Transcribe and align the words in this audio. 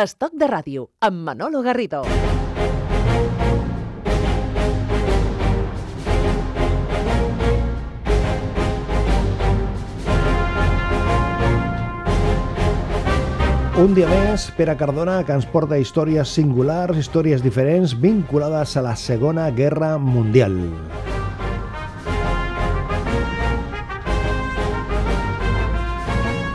Estoc 0.00 0.32
de 0.40 0.46
ràdio, 0.48 0.86
amb 1.04 1.18
Manolo 1.20 1.60
Garrido. 1.60 1.98
Un 13.76 13.92
dia 13.92 14.08
més, 14.08 14.48
Pere 14.56 14.78
Cardona, 14.80 15.18
que 15.28 15.36
ens 15.36 15.44
porta 15.44 15.76
històries 15.76 16.32
singulars, 16.40 16.96
històries 16.96 17.44
diferents, 17.44 17.92
vinculades 17.92 18.78
a 18.80 18.88
la 18.88 18.96
Segona 18.96 19.50
Guerra 19.52 19.98
Mundial. 20.00 20.56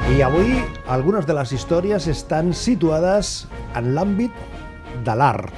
I 0.07 0.21
avui 0.23 0.53
algunes 0.87 1.25
de 1.27 1.33
les 1.35 1.51
històries 1.51 2.05
estan 2.07 2.53
situades 2.55 3.43
en 3.75 3.91
l'àmbit 3.93 4.31
de 5.03 5.15
l'art. 5.19 5.51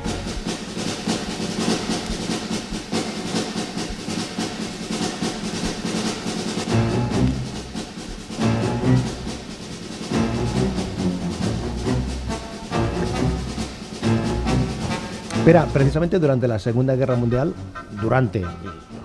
Espera, 15.38 15.66
precisamente 15.74 16.20
durante 16.20 16.48
la 16.48 16.60
Segunda 16.60 16.96
Guerra 16.96 17.16
Mundial, 17.16 17.54
durante, 18.02 18.44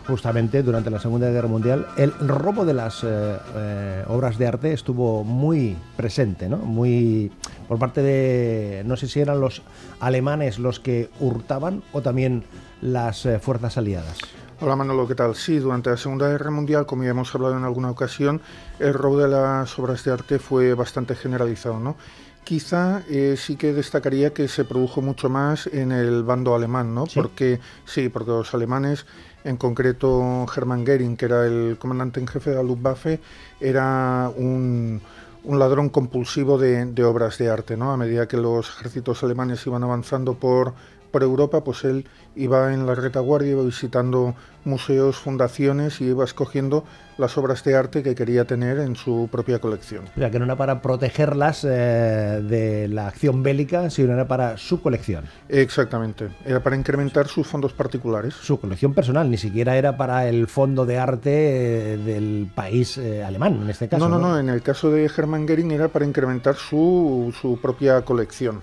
justamente 0.06 0.62
durante 0.62 0.90
la 0.90 1.00
Segunda 1.00 1.30
Guerra 1.30 1.48
Mundial, 1.48 1.86
el 1.96 2.12
robo 2.18 2.64
de 2.64 2.74
las 2.74 3.02
eh, 3.04 3.36
eh, 3.56 4.04
obras 4.08 4.38
de 4.38 4.46
arte 4.46 4.72
estuvo 4.72 5.24
muy 5.24 5.76
presente, 5.96 6.48
¿no? 6.48 6.58
Muy 6.58 7.32
por 7.68 7.78
parte 7.78 8.02
de, 8.02 8.82
no 8.84 8.96
sé 8.96 9.08
si 9.08 9.20
eran 9.20 9.40
los 9.40 9.62
alemanes 10.00 10.58
los 10.58 10.80
que 10.80 11.10
hurtaban 11.20 11.82
o 11.92 12.02
también 12.02 12.44
las 12.80 13.24
eh, 13.26 13.38
fuerzas 13.38 13.78
aliadas. 13.78 14.18
Hola 14.60 14.76
Manolo, 14.76 15.08
¿qué 15.08 15.14
tal? 15.14 15.34
Sí, 15.34 15.58
durante 15.58 15.90
la 15.90 15.96
Segunda 15.96 16.28
Guerra 16.28 16.50
Mundial, 16.50 16.86
como 16.86 17.02
ya 17.02 17.10
hemos 17.10 17.34
hablado 17.34 17.56
en 17.56 17.64
alguna 17.64 17.90
ocasión, 17.90 18.40
el 18.78 18.94
robo 18.94 19.18
de 19.18 19.28
las 19.28 19.78
obras 19.78 20.04
de 20.04 20.12
arte 20.12 20.38
fue 20.38 20.74
bastante 20.74 21.14
generalizado, 21.14 21.80
¿no? 21.80 21.96
Quizá 22.44 23.02
eh, 23.08 23.36
sí 23.38 23.56
que 23.56 23.72
destacaría 23.72 24.34
que 24.34 24.48
se 24.48 24.64
produjo 24.64 25.00
mucho 25.00 25.30
más 25.30 25.66
en 25.66 25.92
el 25.92 26.22
bando 26.22 26.54
alemán, 26.54 26.94
¿no? 26.94 27.06
Porque 27.14 27.58
sí, 27.86 28.10
porque 28.10 28.30
los 28.30 28.52
alemanes, 28.52 29.06
en 29.44 29.56
concreto 29.56 30.46
Hermann 30.54 30.84
Goering, 30.84 31.16
que 31.16 31.26
era 31.26 31.46
el 31.46 31.76
comandante 31.78 32.18
en 32.18 32.26
jefe 32.26 32.50
de 32.50 32.56
la 32.56 32.62
Luftwaffe, 32.62 33.20
era 33.60 34.30
un, 34.34 35.00
un 35.44 35.58
ladrón 35.58 35.90
compulsivo 35.90 36.58
de, 36.58 36.86
de, 36.86 37.04
obras 37.04 37.38
de 37.38 37.50
arte, 37.50 37.76
¿no? 37.76 37.92
A 37.92 37.96
medida 37.96 38.26
que 38.26 38.38
los 38.38 38.68
ejércitos 38.70 39.22
alemanes 39.22 39.66
iban 39.66 39.84
avanzando 39.84 40.34
por, 40.34 40.72
por 41.14 41.22
Europa, 41.22 41.62
pues 41.62 41.84
él 41.84 42.06
iba 42.34 42.74
en 42.74 42.86
la 42.86 42.96
retaguardia, 42.96 43.52
iba 43.52 43.62
visitando 43.62 44.34
museos, 44.64 45.16
fundaciones 45.16 46.00
y 46.00 46.06
iba 46.06 46.24
escogiendo 46.24 46.82
las 47.18 47.38
obras 47.38 47.62
de 47.62 47.76
arte 47.76 48.02
que 48.02 48.16
quería 48.16 48.46
tener 48.46 48.80
en 48.80 48.96
su 48.96 49.28
propia 49.30 49.60
colección. 49.60 50.06
O 50.16 50.18
sea, 50.18 50.28
que 50.32 50.40
no 50.40 50.44
era 50.44 50.56
para 50.56 50.82
protegerlas 50.82 51.62
eh, 51.62 52.42
de 52.42 52.88
la 52.88 53.06
acción 53.06 53.44
bélica, 53.44 53.90
sino 53.90 54.12
era 54.12 54.26
para 54.26 54.56
su 54.56 54.82
colección. 54.82 55.26
Exactamente, 55.48 56.30
era 56.44 56.58
para 56.60 56.74
incrementar 56.74 57.28
sus 57.28 57.46
fondos 57.46 57.72
particulares. 57.72 58.34
Su 58.34 58.58
colección 58.58 58.92
personal, 58.92 59.30
ni 59.30 59.36
siquiera 59.36 59.76
era 59.76 59.96
para 59.96 60.26
el 60.26 60.48
fondo 60.48 60.84
de 60.84 60.98
arte 60.98 61.92
eh, 61.92 61.96
del 61.98 62.50
país 62.52 62.98
eh, 62.98 63.22
alemán, 63.22 63.60
en 63.62 63.70
este 63.70 63.88
caso. 63.88 64.08
No, 64.08 64.18
no, 64.18 64.30
no, 64.30 64.36
en 64.36 64.48
el 64.48 64.62
caso 64.62 64.90
de 64.90 65.04
Hermann 65.04 65.46
Goering 65.46 65.70
era 65.70 65.86
para 65.86 66.04
incrementar 66.06 66.56
su, 66.56 67.32
su 67.40 67.60
propia 67.60 68.02
colección. 68.04 68.62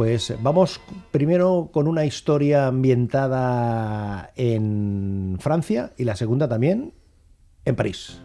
Pues 0.00 0.32
vamos 0.40 0.80
primero 1.10 1.68
con 1.70 1.86
una 1.86 2.06
historia 2.06 2.68
ambientada 2.68 4.32
en 4.34 5.36
Francia 5.40 5.90
y 5.98 6.04
la 6.04 6.16
segunda 6.16 6.48
también 6.48 6.94
en 7.66 7.76
París. 7.76 8.18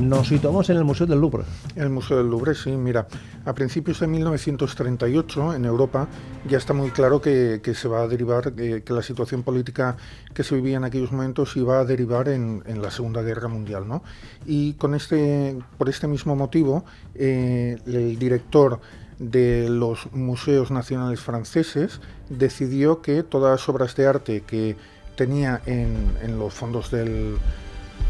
Nos 0.00 0.28
situamos 0.28 0.70
en 0.70 0.76
el 0.76 0.84
Museo 0.84 1.08
del 1.08 1.20
Louvre. 1.20 1.42
El 1.74 1.90
Museo 1.90 2.18
del 2.18 2.28
Louvre, 2.28 2.54
sí, 2.54 2.70
mira, 2.70 3.08
a 3.44 3.52
principios 3.52 3.98
de 3.98 4.06
1938 4.06 5.54
en 5.54 5.64
Europa 5.64 6.06
ya 6.48 6.56
está 6.56 6.72
muy 6.72 6.90
claro 6.90 7.20
que, 7.20 7.60
se 7.74 7.88
va 7.88 8.02
a 8.02 8.06
derivar, 8.06 8.52
eh, 8.58 8.82
que 8.84 8.92
la 8.92 9.02
situación 9.02 9.42
política 9.42 9.96
que 10.34 10.44
se 10.44 10.54
vivía 10.54 10.76
en 10.76 10.84
aquellos 10.84 11.10
momentos 11.10 11.56
iba 11.56 11.80
a 11.80 11.84
derivar 11.84 12.28
en, 12.28 12.62
la 12.80 12.92
Segunda 12.92 13.22
Guerra 13.22 13.48
Mundial, 13.48 13.88
¿no? 13.88 14.04
Y 14.46 14.74
con 14.74 14.94
este, 14.94 15.58
por 15.76 15.88
este 15.88 16.06
mismo 16.06 16.36
motivo, 16.36 16.84
eh, 17.16 17.78
el 17.84 18.20
director 18.20 18.80
de 19.18 19.68
los 19.68 20.12
museos 20.12 20.70
nacionales 20.70 21.18
franceses 21.18 22.00
decidió 22.28 23.02
que 23.02 23.24
todas 23.24 23.50
las 23.50 23.68
obras 23.68 23.96
de 23.96 24.06
arte 24.06 24.42
que 24.46 24.76
tenía 25.16 25.60
en, 25.66 26.16
en 26.22 26.38
los 26.38 26.54
fondos 26.54 26.92
del 26.92 27.36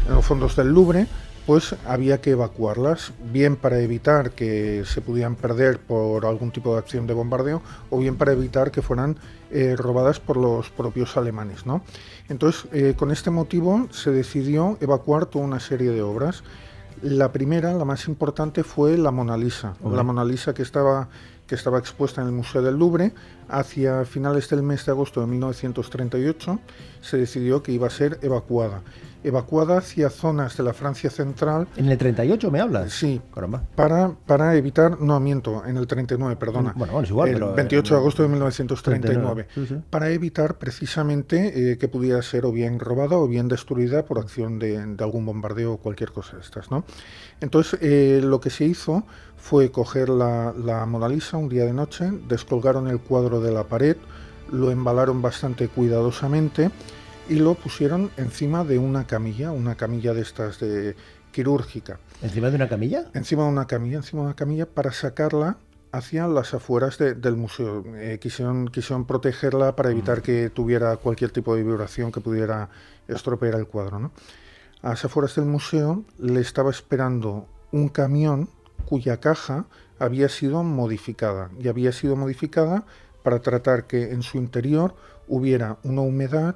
en 0.07 0.15
los 0.15 0.25
fondos 0.25 0.55
del 0.55 0.67
Louvre 0.71 1.07
pues 1.49 1.75
había 1.87 2.21
que 2.21 2.29
evacuarlas, 2.29 3.11
bien 3.33 3.55
para 3.55 3.79
evitar 3.79 4.29
que 4.29 4.83
se 4.85 5.01
pudieran 5.01 5.33
perder 5.33 5.79
por 5.79 6.27
algún 6.27 6.51
tipo 6.51 6.73
de 6.73 6.77
acción 6.77 7.07
de 7.07 7.15
bombardeo 7.15 7.63
o 7.89 7.97
bien 7.97 8.17
para 8.17 8.33
evitar 8.33 8.69
que 8.69 8.83
fueran 8.83 9.17
eh, 9.49 9.75
robadas 9.75 10.19
por 10.19 10.37
los 10.37 10.69
propios 10.69 11.17
alemanes. 11.17 11.65
¿no? 11.65 11.81
Entonces, 12.27 12.67
eh, 12.71 12.93
con 12.95 13.09
este 13.09 13.31
motivo 13.31 13.87
se 13.89 14.11
decidió 14.11 14.77
evacuar 14.79 15.25
toda 15.25 15.43
una 15.43 15.59
serie 15.59 15.89
de 15.89 16.03
obras. 16.03 16.43
La 17.01 17.31
primera, 17.31 17.73
la 17.73 17.83
más 17.83 18.07
importante, 18.07 18.63
fue 18.63 18.95
la 18.95 19.09
Mona 19.09 19.35
Lisa. 19.35 19.73
Okay. 19.81 19.97
La 19.97 20.03
Mona 20.03 20.23
Lisa 20.23 20.53
que 20.53 20.61
estaba, 20.61 21.09
que 21.47 21.55
estaba 21.55 21.79
expuesta 21.79 22.21
en 22.21 22.27
el 22.27 22.33
Museo 22.33 22.61
del 22.61 22.75
Louvre 22.75 23.11
hacia 23.47 24.05
finales 24.05 24.47
del 24.49 24.61
mes 24.61 24.85
de 24.85 24.91
agosto 24.91 25.19
de 25.19 25.25
1938 25.25 26.59
se 27.01 27.17
decidió 27.17 27.63
que 27.63 27.71
iba 27.71 27.87
a 27.87 27.89
ser 27.89 28.19
evacuada 28.21 28.83
evacuada 29.23 29.77
hacia 29.77 30.09
zonas 30.09 30.55
de 30.57 30.63
la 30.63 30.73
Francia 30.73 31.09
central. 31.09 31.67
¿En 31.75 31.89
el 31.89 31.97
38 31.97 32.51
me 32.51 32.59
hablas? 32.59 32.93
Sí. 32.93 33.21
Caramba. 33.33 33.63
Para, 33.75 34.11
para 34.25 34.55
evitar, 34.55 34.99
no 35.01 35.19
miento, 35.19 35.65
en 35.65 35.77
el 35.77 35.87
39, 35.87 36.35
perdona. 36.35 36.73
Bueno, 36.75 36.93
bueno 36.93 37.03
es 37.03 37.09
igual, 37.09 37.29
el 37.29 37.35
pero, 37.35 37.53
28 37.53 37.93
de 37.93 37.99
agosto 37.99 38.23
de 38.23 38.29
1939. 38.29 39.43
39. 39.45 39.47
Sí, 39.53 39.75
sí. 39.75 39.81
Para 39.89 40.09
evitar 40.09 40.57
precisamente 40.57 41.71
eh, 41.71 41.77
que 41.77 41.87
pudiera 41.87 42.21
ser 42.21 42.45
o 42.45 42.51
bien 42.51 42.79
robada 42.79 43.17
o 43.17 43.27
bien 43.27 43.47
destruida 43.47 44.05
por 44.05 44.19
acción 44.19 44.59
de, 44.59 44.85
de 44.85 45.03
algún 45.03 45.25
bombardeo 45.25 45.73
o 45.73 45.77
cualquier 45.77 46.11
cosa 46.11 46.37
de 46.37 46.43
estas, 46.43 46.71
¿no? 46.71 46.85
Entonces, 47.41 47.79
eh, 47.81 48.21
lo 48.23 48.39
que 48.39 48.49
se 48.49 48.65
hizo 48.65 49.05
fue 49.37 49.71
coger 49.71 50.09
la, 50.09 50.53
la 50.53 50.85
Mona 50.85 51.07
Lisa 51.07 51.37
un 51.37 51.49
día 51.49 51.65
de 51.65 51.73
noche, 51.73 52.11
descolgaron 52.27 52.87
el 52.87 52.99
cuadro 52.99 53.39
de 53.39 53.51
la 53.51 53.63
pared, 53.63 53.97
lo 54.51 54.71
embalaron 54.71 55.21
bastante 55.21 55.67
cuidadosamente 55.67 56.71
y 57.29 57.35
lo 57.35 57.53
pusieron 57.53 58.09
encima 58.17 58.63
de 58.63 58.79
una 58.79 59.05
camilla, 59.05 59.51
una 59.51 59.75
camilla 59.75 60.13
de 60.13 60.21
estas 60.21 60.59
de 60.59 60.95
quirúrgica. 61.31 61.99
¿Encima 62.23 62.49
de 62.49 62.55
una 62.55 62.67
camilla? 62.67 63.05
Encima 63.13 63.43
de 63.43 63.49
una 63.49 63.67
camilla, 63.67 63.97
encima 63.97 64.23
de 64.23 64.25
una 64.27 64.35
camilla 64.35 64.65
para 64.65 64.91
sacarla 64.91 65.57
hacia 65.91 66.27
las 66.27 66.55
afueras 66.55 66.97
de, 66.97 67.13
del 67.13 67.35
museo. 67.35 67.83
Eh, 67.95 68.17
quisieron, 68.19 68.67
quisieron 68.67 69.05
protegerla 69.05 69.75
para 69.75 69.91
evitar 69.91 70.23
que 70.23 70.49
tuviera 70.49 70.97
cualquier 70.97 71.29
tipo 71.29 71.55
de 71.55 71.63
vibración 71.63 72.11
que 72.11 72.19
pudiera 72.19 72.69
estropear 73.07 73.55
el 73.55 73.67
cuadro. 73.67 73.99
¿no? 73.99 74.11
A 74.81 74.89
las 74.89 75.05
afueras 75.05 75.35
del 75.35 75.45
museo 75.45 76.03
le 76.17 76.41
estaba 76.41 76.71
esperando 76.71 77.47
un 77.71 77.89
camión 77.89 78.49
cuya 78.85 79.19
caja 79.19 79.65
había 79.99 80.29
sido 80.29 80.63
modificada 80.63 81.51
y 81.59 81.67
había 81.67 81.91
sido 81.91 82.15
modificada 82.15 82.85
para 83.21 83.39
tratar 83.39 83.85
que 83.85 84.11
en 84.11 84.23
su 84.23 84.37
interior 84.37 84.95
hubiera 85.27 85.77
una 85.83 86.01
humedad 86.01 86.55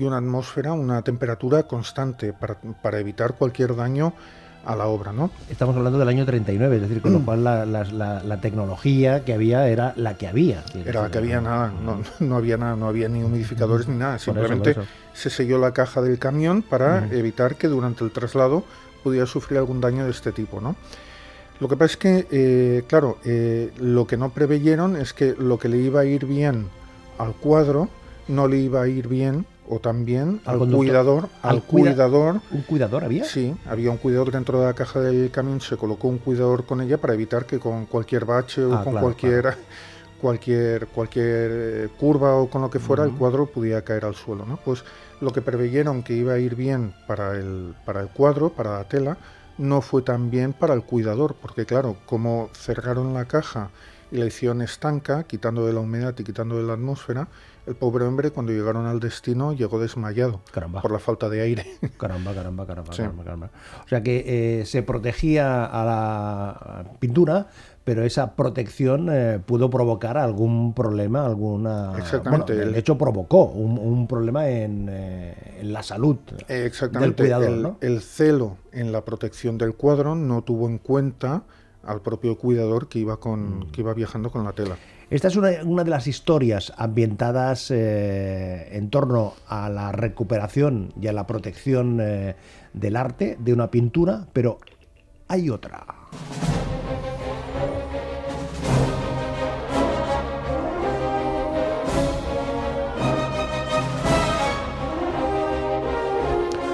y 0.00 0.04
una 0.04 0.16
atmósfera, 0.16 0.72
una 0.72 1.02
temperatura 1.02 1.64
constante 1.64 2.32
para, 2.32 2.56
para, 2.82 2.98
evitar 2.98 3.34
cualquier 3.34 3.76
daño 3.76 4.14
a 4.64 4.74
la 4.74 4.86
obra. 4.86 5.12
¿no? 5.12 5.30
Estamos 5.50 5.76
hablando 5.76 5.98
del 5.98 6.08
año 6.08 6.24
39, 6.24 6.76
es 6.76 6.82
decir, 6.82 7.02
con 7.02 7.12
lo 7.12 7.20
cual 7.20 7.44
la, 7.44 7.66
la, 7.66 7.84
la, 7.84 8.22
la, 8.22 8.40
tecnología 8.40 9.24
que 9.24 9.34
había 9.34 9.68
era 9.68 9.92
la 9.96 10.14
que 10.14 10.26
había. 10.26 10.64
Era 10.86 11.02
la 11.02 11.10
que 11.10 11.18
había, 11.18 11.42
nada, 11.42 11.70
no, 11.84 12.00
no, 12.20 12.36
había 12.36 12.56
nada, 12.56 12.76
no 12.76 12.88
había 12.88 13.10
ni 13.10 13.22
humidificadores 13.22 13.88
ni 13.88 13.96
nada, 13.96 14.18
simplemente 14.18 14.70
eso, 14.70 14.80
eso. 14.80 14.90
se 15.12 15.28
selló 15.28 15.58
la 15.58 15.72
caja 15.72 16.00
del 16.00 16.18
camión 16.18 16.62
para 16.62 17.00
uh 17.00 17.00
-huh. 17.00 17.18
evitar 17.18 17.56
que 17.56 17.68
durante 17.68 18.02
el 18.02 18.10
traslado 18.10 18.64
pudiera 19.02 19.26
sufrir 19.26 19.58
algún 19.58 19.82
daño 19.82 20.04
de 20.04 20.10
este 20.12 20.32
tipo. 20.32 20.62
¿no? 20.62 20.76
Lo 21.58 21.68
que 21.68 21.76
pasa 21.76 21.92
es 21.92 21.96
que, 21.98 22.26
eh, 22.30 22.84
claro, 22.86 23.18
eh, 23.26 23.70
lo 23.78 24.06
que 24.06 24.16
no 24.16 24.30
preveyeron 24.30 24.96
es 24.96 25.12
que 25.12 25.34
lo 25.38 25.58
que 25.58 25.68
le 25.68 25.76
iba 25.76 26.00
a 26.00 26.04
ir 26.06 26.24
bien 26.24 26.68
al 27.18 27.34
cuadro 27.34 27.90
no 28.28 28.48
le 28.48 28.56
iba 28.56 28.80
a 28.80 28.88
ir 28.88 29.06
bien 29.06 29.44
o 29.70 29.78
también 29.78 30.40
al, 30.44 30.60
al 30.62 30.70
cuidador, 30.70 31.28
al, 31.42 31.56
al 31.56 31.62
cuida 31.62 31.92
cuidador. 31.92 32.40
¿Un 32.50 32.62
cuidador 32.62 33.04
había? 33.04 33.24
Sí, 33.24 33.54
había 33.66 33.90
un 33.90 33.98
cuidador 33.98 34.32
dentro 34.32 34.60
de 34.60 34.66
la 34.66 34.74
caja 34.74 35.00
del 35.00 35.30
camión, 35.30 35.60
se 35.60 35.76
colocó 35.76 36.08
un 36.08 36.18
cuidador 36.18 36.66
con 36.66 36.80
ella 36.80 36.98
para 36.98 37.14
evitar 37.14 37.46
que 37.46 37.58
con 37.60 37.86
cualquier 37.86 38.24
bache 38.24 38.64
o 38.64 38.74
Ah, 38.74 38.82
con 38.82 38.92
claro, 38.92 39.06
cualquier, 39.06 39.42
claro. 39.42 39.56
cualquier 40.20 40.86
cualquier 40.88 41.50
eh, 41.52 41.88
curva 41.98 42.34
o 42.34 42.50
con 42.50 42.62
lo 42.62 42.70
que 42.70 42.80
fuera 42.80 43.04
el 43.04 43.12
cuadro 43.12 43.46
pudiera 43.46 43.82
caer 43.82 44.04
al 44.04 44.14
suelo, 44.16 44.44
¿no? 44.44 44.56
Pues 44.58 44.84
lo 45.20 45.32
que 45.32 45.40
preveyeron 45.40 46.02
que 46.02 46.14
iba 46.14 46.34
a 46.34 46.38
ir 46.38 46.56
bien 46.56 46.92
para 47.06 47.36
el, 47.36 47.74
para 47.84 48.00
el 48.00 48.08
cuadro, 48.08 48.50
para 48.50 48.78
la 48.78 48.84
tela, 48.84 49.18
no 49.58 49.82
fue 49.82 50.02
tan 50.02 50.30
bien 50.30 50.52
para 50.52 50.74
el 50.74 50.82
cuidador, 50.82 51.34
porque 51.40 51.64
claro, 51.66 51.96
como 52.06 52.50
cerraron 52.54 53.14
la 53.14 53.26
caja 53.26 53.70
y 54.10 54.16
la 54.16 54.26
hicieron 54.26 54.62
estanca, 54.62 55.24
quitando 55.24 55.66
de 55.66 55.72
la 55.72 55.80
humedad 55.80 56.14
y 56.18 56.24
quitando 56.24 56.56
de 56.56 56.64
la 56.64 56.72
atmósfera, 56.72 57.28
el 57.66 57.74
pobre 57.74 58.04
hombre 58.04 58.30
cuando 58.30 58.52
llegaron 58.52 58.86
al 58.86 59.00
destino 59.00 59.52
llegó 59.52 59.78
desmayado 59.78 60.40
por 60.82 60.90
la 60.90 60.98
falta 60.98 61.28
de 61.28 61.42
aire. 61.42 61.66
Caramba, 61.98 62.34
caramba, 62.34 62.66
caramba, 62.66 62.92
caramba, 63.24 63.50
O 63.84 63.88
sea 63.88 64.02
que 64.02 64.60
eh, 64.60 64.66
se 64.66 64.82
protegía 64.82 65.64
a 65.64 65.84
la 65.84 66.84
pintura, 66.98 67.48
pero 67.84 68.04
esa 68.04 68.34
protección 68.34 69.08
eh, 69.10 69.40
pudo 69.44 69.70
provocar 69.70 70.16
algún 70.16 70.74
problema, 70.74 71.26
alguna... 71.26 71.96
Exactamente. 71.98 72.54
de 72.54 72.78
hecho 72.78 72.96
provocó 72.96 73.44
un, 73.44 74.06
problema 74.06 74.48
en, 74.48 74.88
eh, 74.90 75.58
en, 75.60 75.72
la 75.72 75.82
salud 75.82 76.16
Exactamente. 76.48 77.22
del 77.22 77.38
cuidador. 77.38 77.76
El, 77.80 77.94
el 77.94 78.00
celo 78.00 78.56
en 78.72 78.92
la 78.92 79.04
protección 79.04 79.58
del 79.58 79.74
cuadro 79.74 80.14
no 80.14 80.42
tuvo 80.42 80.68
en 80.68 80.78
cuenta 80.78 81.42
al 81.82 82.00
propio 82.00 82.36
cuidador 82.36 82.88
que 82.88 82.98
iba, 82.98 83.18
con, 83.18 83.60
mm. 83.60 83.70
que 83.72 83.80
iba 83.80 83.94
viajando 83.94 84.30
con 84.30 84.44
la 84.44 84.52
tela. 84.52 84.76
Esta 85.10 85.26
es 85.26 85.34
una, 85.34 85.50
de 85.50 85.90
las 85.90 86.06
historias 86.06 86.72
ambientadas 86.76 87.72
eh, 87.72 88.68
en 88.76 88.90
torno 88.90 89.34
a 89.48 89.68
la 89.68 89.90
recuperación 89.90 90.92
y 91.00 91.08
a 91.08 91.12
la 91.12 91.26
protección 91.26 91.98
eh, 92.00 92.36
del 92.74 92.94
arte 92.94 93.36
de 93.40 93.52
una 93.52 93.72
pintura, 93.72 94.28
pero 94.32 94.58
hay 95.26 95.50
otra. 95.50 95.84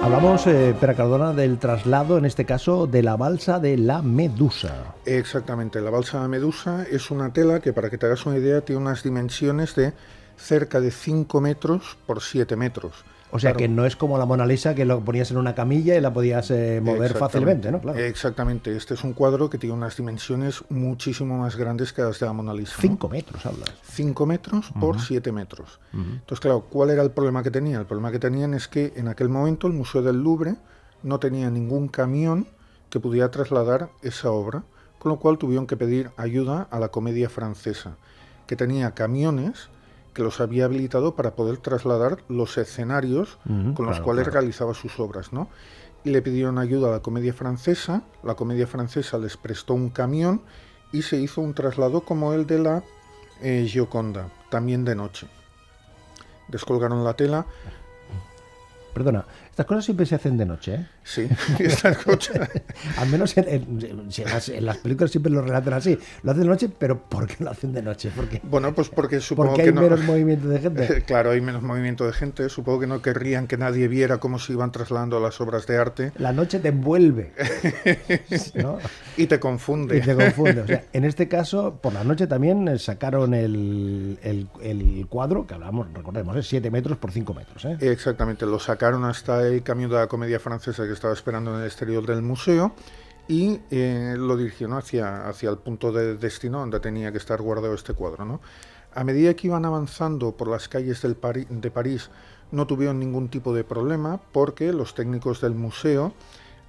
Hablamos, 0.06 0.46
eh, 0.46 0.72
Pera 0.78 0.94
Cardona, 0.94 1.32
del 1.32 1.58
traslado, 1.58 2.16
en 2.16 2.26
este 2.26 2.44
caso, 2.44 2.86
de 2.86 3.02
la 3.02 3.16
balsa 3.16 3.58
de 3.58 3.76
la 3.76 4.02
Medusa. 4.02 4.94
Exactamente, 5.04 5.80
la 5.80 5.90
balsa 5.90 6.18
de 6.18 6.22
la 6.22 6.28
Medusa 6.28 6.86
es 6.88 7.10
una 7.10 7.32
tela 7.32 7.58
que, 7.58 7.72
para 7.72 7.90
que 7.90 7.98
te 7.98 8.06
hagas 8.06 8.24
una 8.24 8.38
idea, 8.38 8.60
tiene 8.60 8.80
unas 8.80 9.02
dimensiones 9.02 9.74
de 9.74 9.94
cerca 10.36 10.80
de 10.80 10.92
5 10.92 11.40
metros 11.40 11.98
por 12.06 12.22
7 12.22 12.54
metros. 12.54 13.04
O 13.30 13.38
sea 13.38 13.54
que 13.54 13.68
no 13.68 13.84
es 13.84 13.96
como 13.96 14.18
la 14.18 14.24
Mona 14.24 14.46
Lisa 14.46 14.74
que 14.74 14.84
lo 14.84 15.00
ponías 15.04 15.30
en 15.30 15.36
una 15.36 15.54
camilla 15.54 15.96
y 15.96 16.00
la 16.00 16.12
podías 16.12 16.50
eh, 16.50 16.80
mover 16.82 17.14
fácilmente, 17.14 17.70
¿no? 17.70 17.94
Exactamente. 17.94 18.76
Este 18.76 18.94
es 18.94 19.04
un 19.04 19.12
cuadro 19.12 19.50
que 19.50 19.58
tiene 19.58 19.74
unas 19.74 19.96
dimensiones 19.96 20.64
muchísimo 20.68 21.38
más 21.38 21.56
grandes 21.56 21.92
que 21.92 22.02
las 22.02 22.20
de 22.20 22.26
la 22.26 22.32
Mona 22.32 22.54
Lisa. 22.54 22.76
Cinco 22.80 23.08
metros, 23.08 23.44
hablas. 23.44 23.72
Cinco 23.82 24.26
metros 24.26 24.70
por 24.78 25.00
siete 25.00 25.32
metros. 25.32 25.80
Entonces, 25.92 26.40
claro, 26.40 26.66
¿cuál 26.70 26.90
era 26.90 27.02
el 27.02 27.10
problema 27.10 27.42
que 27.42 27.50
tenía? 27.50 27.78
El 27.78 27.86
problema 27.86 28.12
que 28.12 28.18
tenían 28.18 28.54
es 28.54 28.68
que 28.68 28.92
en 28.96 29.08
aquel 29.08 29.28
momento 29.28 29.66
el 29.66 29.72
Museo 29.72 30.02
del 30.02 30.22
Louvre 30.22 30.54
no 31.02 31.18
tenía 31.18 31.50
ningún 31.50 31.88
camión 31.88 32.46
que 32.90 33.00
pudiera 33.00 33.30
trasladar 33.30 33.90
esa 34.02 34.30
obra, 34.30 34.62
con 34.98 35.10
lo 35.10 35.18
cual 35.18 35.38
tuvieron 35.38 35.66
que 35.66 35.76
pedir 35.76 36.10
ayuda 36.16 36.68
a 36.70 36.80
la 36.80 36.88
comedia 36.88 37.28
francesa, 37.28 37.96
que 38.46 38.56
tenía 38.56 38.92
camiones 38.92 39.68
que 40.16 40.22
los 40.22 40.40
había 40.40 40.64
habilitado 40.64 41.14
para 41.14 41.36
poder 41.36 41.58
trasladar 41.58 42.24
los 42.30 42.56
escenarios 42.56 43.36
con 43.74 43.84
los 43.84 44.00
cuales 44.00 44.26
realizaba 44.26 44.72
sus 44.72 44.98
obras, 44.98 45.30
¿no? 45.30 45.50
Y 46.04 46.10
le 46.10 46.22
pidieron 46.22 46.56
ayuda 46.56 46.88
a 46.88 46.92
la 46.92 47.00
comedia 47.00 47.34
francesa, 47.34 48.02
la 48.22 48.34
comedia 48.34 48.66
francesa 48.66 49.18
les 49.18 49.36
prestó 49.36 49.74
un 49.74 49.90
camión 49.90 50.40
y 50.90 51.02
se 51.02 51.18
hizo 51.18 51.42
un 51.42 51.52
traslado 51.52 52.00
como 52.00 52.32
el 52.32 52.46
de 52.46 52.58
la 52.58 52.82
eh, 53.42 53.66
Gioconda, 53.68 54.30
también 54.48 54.86
de 54.86 54.94
noche. 54.94 55.28
Descolgaron 56.48 57.04
la 57.04 57.12
tela. 57.12 57.44
Perdona, 58.94 59.26
estas 59.56 59.64
cosas 59.64 59.86
siempre 59.86 60.04
se 60.04 60.14
hacen 60.14 60.36
de 60.36 60.44
noche, 60.44 60.74
¿eh? 60.74 60.86
Sí, 61.02 61.26
estas 61.60 61.96
cosas. 61.96 62.46
Al 62.98 63.08
menos 63.08 63.34
en, 63.38 64.10
las, 64.60 64.76
películas 64.76 65.10
siempre 65.10 65.32
lo 65.32 65.40
relatan 65.40 65.72
así. 65.72 65.98
Lo 66.22 66.32
hacen 66.32 66.42
de 66.42 66.48
noche, 66.50 66.68
pero 66.68 67.00
¿por 67.00 67.26
qué 67.26 67.42
lo 67.42 67.52
hacen 67.52 67.72
de 67.72 67.80
noche? 67.80 68.12
Porque, 68.14 68.42
bueno, 68.44 68.74
pues 68.74 68.90
porque 68.90 69.18
supongo 69.18 69.54
porque 69.54 69.62
hay 69.62 69.72
menos 69.72 70.04
movimiento 70.04 70.48
de 70.48 70.58
gente. 70.58 71.02
claro, 71.06 71.30
hay 71.30 71.40
menos 71.40 71.62
movimiento 71.62 72.04
de 72.04 72.12
gente. 72.12 72.50
Supongo 72.50 72.80
que 72.80 72.86
no 72.86 73.00
querrían 73.00 73.46
que 73.46 73.56
nadie 73.56 73.88
viera 73.88 74.18
cómo 74.18 74.38
se 74.38 74.52
iban 74.52 74.72
trasladando 74.72 75.20
las 75.20 75.40
obras 75.40 75.66
de 75.66 75.78
arte. 75.78 76.12
La 76.18 76.34
noche 76.34 76.58
te 76.58 76.68
envuelve. 76.68 77.32
Y 79.16 79.26
te 79.26 79.40
confunde. 79.40 79.96
Y 79.96 80.00
te 80.02 80.14
confunde. 80.14 80.60
O 80.60 80.66
sea, 80.66 80.84
en 80.92 81.04
este 81.06 81.28
caso, 81.28 81.78
por 81.80 81.94
la 81.94 82.04
noche 82.04 82.26
también 82.26 82.68
eh, 82.68 82.78
sacaron 82.78 83.32
el, 83.32 84.18
el, 84.22 85.06
cuadro, 85.08 85.46
que 85.46 85.54
hablamos, 85.54 85.90
recordemos, 85.94 86.36
es 86.36 86.46
7 86.46 86.70
metros 86.70 86.98
por 86.98 87.10
5 87.10 87.32
metros. 87.32 87.64
¿eh? 87.64 87.78
Exactamente, 87.80 88.44
lo 88.44 88.58
sacaron 88.58 89.06
hasta 89.06 89.45
el 89.54 89.62
camión 89.62 89.90
de 89.90 89.96
la 89.96 90.06
comedia 90.06 90.40
francesa 90.40 90.86
que 90.86 90.92
estaba 90.92 91.14
esperando 91.14 91.54
en 91.54 91.60
el 91.60 91.66
exterior 91.66 92.04
del 92.06 92.22
museo 92.22 92.74
y 93.28 93.60
eh, 93.70 94.14
lo 94.16 94.36
dirigió 94.36 94.72
hacia, 94.76 95.28
hacia 95.28 95.50
el 95.50 95.58
punto 95.58 95.92
de 95.92 96.16
destino 96.16 96.60
donde 96.60 96.80
tenía 96.80 97.10
que 97.12 97.18
estar 97.18 97.40
guardado 97.40 97.74
este 97.74 97.94
cuadro. 97.94 98.24
¿no? 98.24 98.40
A 98.94 99.04
medida 99.04 99.34
que 99.34 99.48
iban 99.48 99.64
avanzando 99.64 100.36
por 100.36 100.48
las 100.48 100.68
calles 100.68 101.02
del 101.02 101.16
de 101.48 101.70
París 101.70 102.10
no 102.52 102.66
tuvieron 102.66 103.00
ningún 103.00 103.28
tipo 103.28 103.52
de 103.52 103.64
problema 103.64 104.20
porque 104.32 104.72
los 104.72 104.94
técnicos 104.94 105.40
del 105.40 105.54
museo 105.54 106.14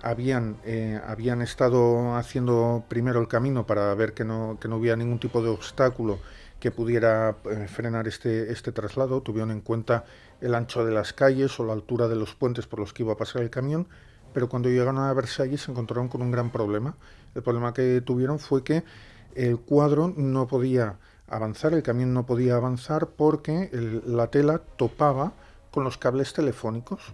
habían, 0.01 0.57
eh, 0.65 1.00
habían 1.06 1.41
estado 1.41 2.15
haciendo 2.15 2.83
primero 2.88 3.19
el 3.21 3.27
camino 3.27 3.65
para 3.65 3.94
ver 3.94 4.13
que 4.13 4.25
no, 4.25 4.57
que 4.59 4.68
no 4.68 4.77
hubiera 4.77 4.95
ningún 4.95 5.19
tipo 5.19 5.41
de 5.41 5.50
obstáculo 5.50 6.19
que 6.59 6.71
pudiera 6.71 7.35
eh, 7.45 7.68
frenar 7.68 8.07
este, 8.07 8.51
este 8.51 8.71
traslado, 8.71 9.21
tuvieron 9.21 9.51
en 9.51 9.62
cuenta 9.62 10.06
el 10.42 10.56
ancho 10.56 10.86
de 10.86 10.92
las 10.92 11.13
calles 11.13 11.60
o 11.60 11.66
la 11.66 11.74
altura 11.74 12.07
de 12.07 12.16
los 12.16 12.36
puentes 12.36 12.68
por 12.68 12.80
los 12.80 12.94
que 12.94 13.04
iba 13.04 13.13
a 13.13 13.18
pasar 13.18 13.42
el 13.42 13.50
camión, 13.50 13.88
pero 14.34 14.50
cuando 14.50 14.69
llegaron 14.69 14.98
a 14.98 15.13
Versalles 15.13 15.62
se 15.62 15.72
encontraron 15.72 16.10
con 16.10 16.22
un 16.22 16.31
gran 16.31 16.51
problema. 16.51 16.95
El 17.34 17.44
problema 17.44 17.74
que 17.74 18.01
tuvieron 18.01 18.39
fue 18.39 18.63
que 18.63 18.84
el 19.36 19.60
cuadro 19.60 20.13
no 20.16 20.48
podía 20.48 20.98
avanzar, 21.28 21.74
el 21.74 21.84
camión 21.84 22.13
no 22.13 22.25
podía 22.25 22.56
avanzar 22.56 23.07
porque 23.07 23.69
la 24.06 24.28
tela 24.28 24.60
topaba 24.78 25.34
con 25.72 25.84
los 25.84 25.98
cables 25.98 26.34
telefónicos. 26.34 27.13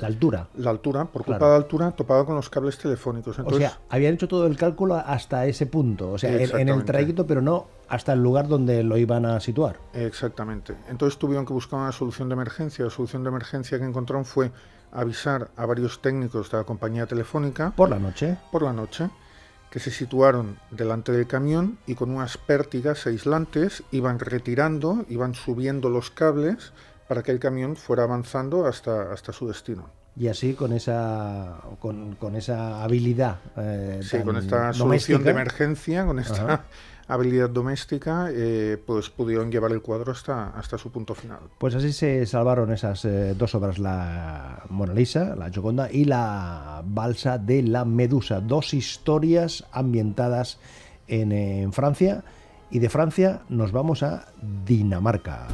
La 0.00 0.06
altura. 0.08 0.48
La 0.56 0.70
altura, 0.70 1.04
por 1.06 1.24
culpa 1.24 1.46
de 1.46 1.50
la 1.50 1.56
altura, 1.56 1.90
topaba 1.92 2.24
con 2.24 2.36
los 2.36 2.48
cables 2.50 2.78
telefónicos. 2.78 3.38
o 3.38 3.54
sea, 3.54 3.78
habían 3.88 4.14
hecho 4.14 4.28
todo 4.28 4.46
el 4.46 4.56
cálculo 4.56 4.94
hasta 4.94 5.46
ese 5.46 5.66
punto, 5.66 6.12
o 6.12 6.18
sea, 6.18 6.30
en, 6.30 6.68
el 6.68 6.84
trayecto, 6.84 7.26
pero 7.26 7.42
no 7.42 7.66
hasta 7.88 8.12
el 8.12 8.22
lugar 8.22 8.48
donde 8.48 8.82
lo 8.82 8.96
iban 8.96 9.26
a 9.26 9.40
situar. 9.40 9.78
Exactamente. 9.94 10.74
Entonces 10.88 11.18
tuvieron 11.18 11.46
que 11.46 11.52
buscar 11.52 11.80
una 11.80 11.92
solución 11.92 12.28
de 12.28 12.34
emergencia. 12.34 12.84
La 12.84 12.90
solución 12.90 13.22
de 13.22 13.28
emergencia 13.28 13.78
que 13.78 13.84
encontraron 13.84 14.24
fue 14.24 14.50
avisar 14.92 15.50
a 15.56 15.66
varios 15.66 16.00
técnicos 16.00 16.50
de 16.50 16.58
la 16.58 16.64
compañía 16.64 17.06
telefónica. 17.06 17.72
Por 17.74 17.90
la 17.90 17.98
noche. 17.98 18.36
Por 18.52 18.62
la 18.62 18.72
noche 18.72 19.08
que 19.70 19.80
se 19.80 19.90
situaron 19.90 20.58
delante 20.70 21.12
del 21.12 21.26
camión 21.26 21.78
y 21.86 21.94
con 21.94 22.10
unas 22.10 22.38
pértigas 22.38 23.06
aislantes 23.06 23.82
iban 23.90 24.18
retirando, 24.18 25.04
iban 25.08 25.34
subiendo 25.34 25.90
los 25.90 26.10
cables 26.10 26.72
para 27.08 27.22
que 27.22 27.32
el 27.32 27.40
camión 27.40 27.74
fuera 27.74 28.04
avanzando 28.04 28.66
hasta, 28.66 29.12
hasta 29.12 29.32
su 29.32 29.48
destino. 29.48 29.90
Y 30.16 30.26
así 30.26 30.54
con 30.54 30.72
esa 30.72 31.60
con, 31.78 32.34
esa 32.34 32.82
habilidad. 32.82 33.38
Eh, 33.56 34.00
sí, 34.02 34.18
con 34.20 34.36
esta 34.36 34.72
solución 34.72 35.22
de 35.22 35.30
emergencia, 35.30 36.04
con 36.04 36.18
esta 36.18 36.64
habilidad 37.06 37.48
doméstica, 37.48 38.28
eh, 38.30 38.82
pues 38.84 39.10
pudieron 39.10 39.50
llevar 39.52 39.70
el 39.70 39.80
cuadro 39.80 40.10
hasta, 40.10 40.48
hasta 40.48 40.76
su 40.76 40.90
punto 40.90 41.14
final. 41.14 41.38
Pues 41.58 41.76
así 41.76 41.92
se 41.92 42.26
salvaron 42.26 42.72
esas 42.72 43.04
eh, 43.04 43.34
dos 43.38 43.54
obras, 43.54 43.78
la 43.78 44.64
Mona 44.70 44.92
Lisa, 44.92 45.36
la 45.36 45.50
Gioconda 45.50 45.88
y 45.90 46.04
la 46.04 46.82
Balsa 46.84 47.38
de 47.38 47.62
la 47.62 47.84
Medusa, 47.84 48.40
dos 48.40 48.74
historias 48.74 49.64
ambientadas 49.70 50.58
en, 51.06 51.30
en 51.30 51.72
Francia. 51.72 52.24
Y 52.70 52.80
de 52.80 52.90
Francia 52.90 53.42
nos 53.48 53.70
vamos 53.70 54.02
a 54.02 54.26
Dinamarca. 54.66 55.46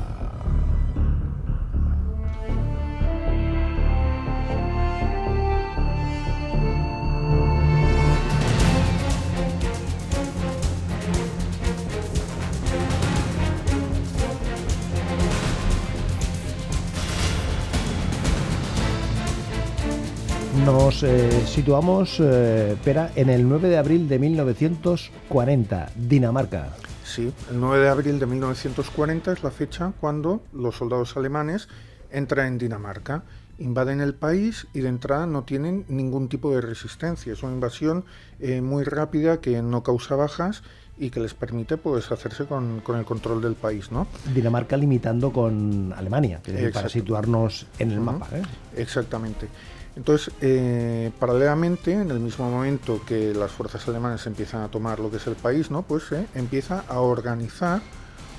Nos 20.64 21.02
eh, 21.02 21.46
situamos, 21.46 22.18
eh, 22.20 22.74
Pera, 22.82 23.10
en 23.16 23.28
el 23.28 23.46
9 23.46 23.68
de 23.68 23.76
abril 23.76 24.08
de 24.08 24.18
1940, 24.18 25.90
Dinamarca. 25.94 26.70
Sí, 27.04 27.30
el 27.50 27.60
9 27.60 27.84
de 27.84 27.88
abril 27.90 28.18
de 28.18 28.24
1940 28.24 29.32
es 29.32 29.42
la 29.42 29.50
fecha 29.50 29.92
cuando 30.00 30.40
los 30.54 30.76
soldados 30.76 31.18
alemanes 31.18 31.68
entran 32.10 32.46
en 32.46 32.58
Dinamarca 32.58 33.24
invaden 33.58 34.00
el 34.00 34.14
país 34.14 34.66
y 34.74 34.80
de 34.80 34.88
entrada 34.88 35.26
no 35.26 35.44
tienen 35.44 35.84
ningún 35.88 36.28
tipo 36.28 36.52
de 36.54 36.60
resistencia. 36.60 37.32
Es 37.32 37.42
una 37.42 37.52
invasión 37.52 38.04
eh, 38.40 38.60
muy 38.60 38.84
rápida 38.84 39.40
que 39.40 39.62
no 39.62 39.82
causa 39.82 40.16
bajas 40.16 40.62
y 40.98 41.10
que 41.10 41.20
les 41.20 41.34
permite 41.34 41.76
pues 41.76 42.10
hacerse 42.12 42.46
con, 42.46 42.82
el 42.86 43.04
control 43.04 43.42
del 43.42 43.54
país, 43.54 43.90
¿no? 43.90 44.06
Dinamarca 44.32 44.76
limitando 44.76 45.32
con 45.32 45.92
Alemania, 45.96 46.40
para 46.72 46.88
situarnos 46.88 47.66
en 47.78 47.90
el 47.90 48.00
mapa. 48.00 48.28
¿eh? 48.32 48.42
Exactamente. 48.76 49.48
Entonces, 49.96 50.34
eh, 50.40 51.12
paralelamente, 51.20 51.92
en 51.92 52.10
el 52.10 52.18
mismo 52.18 52.50
momento 52.50 53.00
que 53.06 53.32
las 53.32 53.52
fuerzas 53.52 53.86
alemanas 53.88 54.26
empiezan 54.26 54.62
a 54.62 54.68
tomar 54.68 54.98
lo 54.98 55.10
que 55.10 55.18
es 55.18 55.26
el 55.26 55.36
país, 55.36 55.70
¿no? 55.70 55.82
Pues 55.82 56.04
se 56.04 56.26
empieza 56.34 56.84
a 56.88 57.00
organizar 57.00 57.80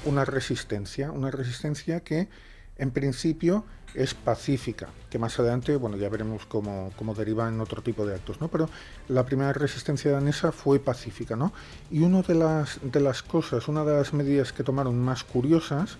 una 0.05 0.25
resistencia, 0.25 1.11
una 1.11 1.31
resistencia 1.31 2.01
que 2.01 2.27
en 2.77 2.91
principio 2.91 3.63
es 3.93 4.13
pacífica, 4.13 4.89
que 5.09 5.17
más 5.17 5.39
adelante, 5.39 5.77
bueno, 5.77 5.95
ya 5.95 6.09
veremos 6.09 6.45
cómo, 6.45 6.91
cómo, 6.97 7.13
deriva 7.13 7.47
en 7.47 7.61
otro 7.61 7.81
tipo 7.81 8.05
de 8.05 8.15
actos, 8.15 8.41
¿no? 8.41 8.49
Pero 8.49 8.69
la 9.07 9.25
primera 9.25 9.53
resistencia 9.53 10.11
danesa 10.11 10.51
fue 10.51 10.79
pacífica, 10.79 11.37
¿no? 11.37 11.53
Y 11.89 12.01
una 12.01 12.21
de 12.21 12.35
las, 12.35 12.79
de 12.83 12.99
las 12.99 13.23
cosas, 13.23 13.69
una 13.69 13.85
de 13.85 13.93
las 13.93 14.13
medidas 14.13 14.51
que 14.51 14.63
tomaron 14.63 14.99
más 14.99 15.23
curiosas 15.23 15.97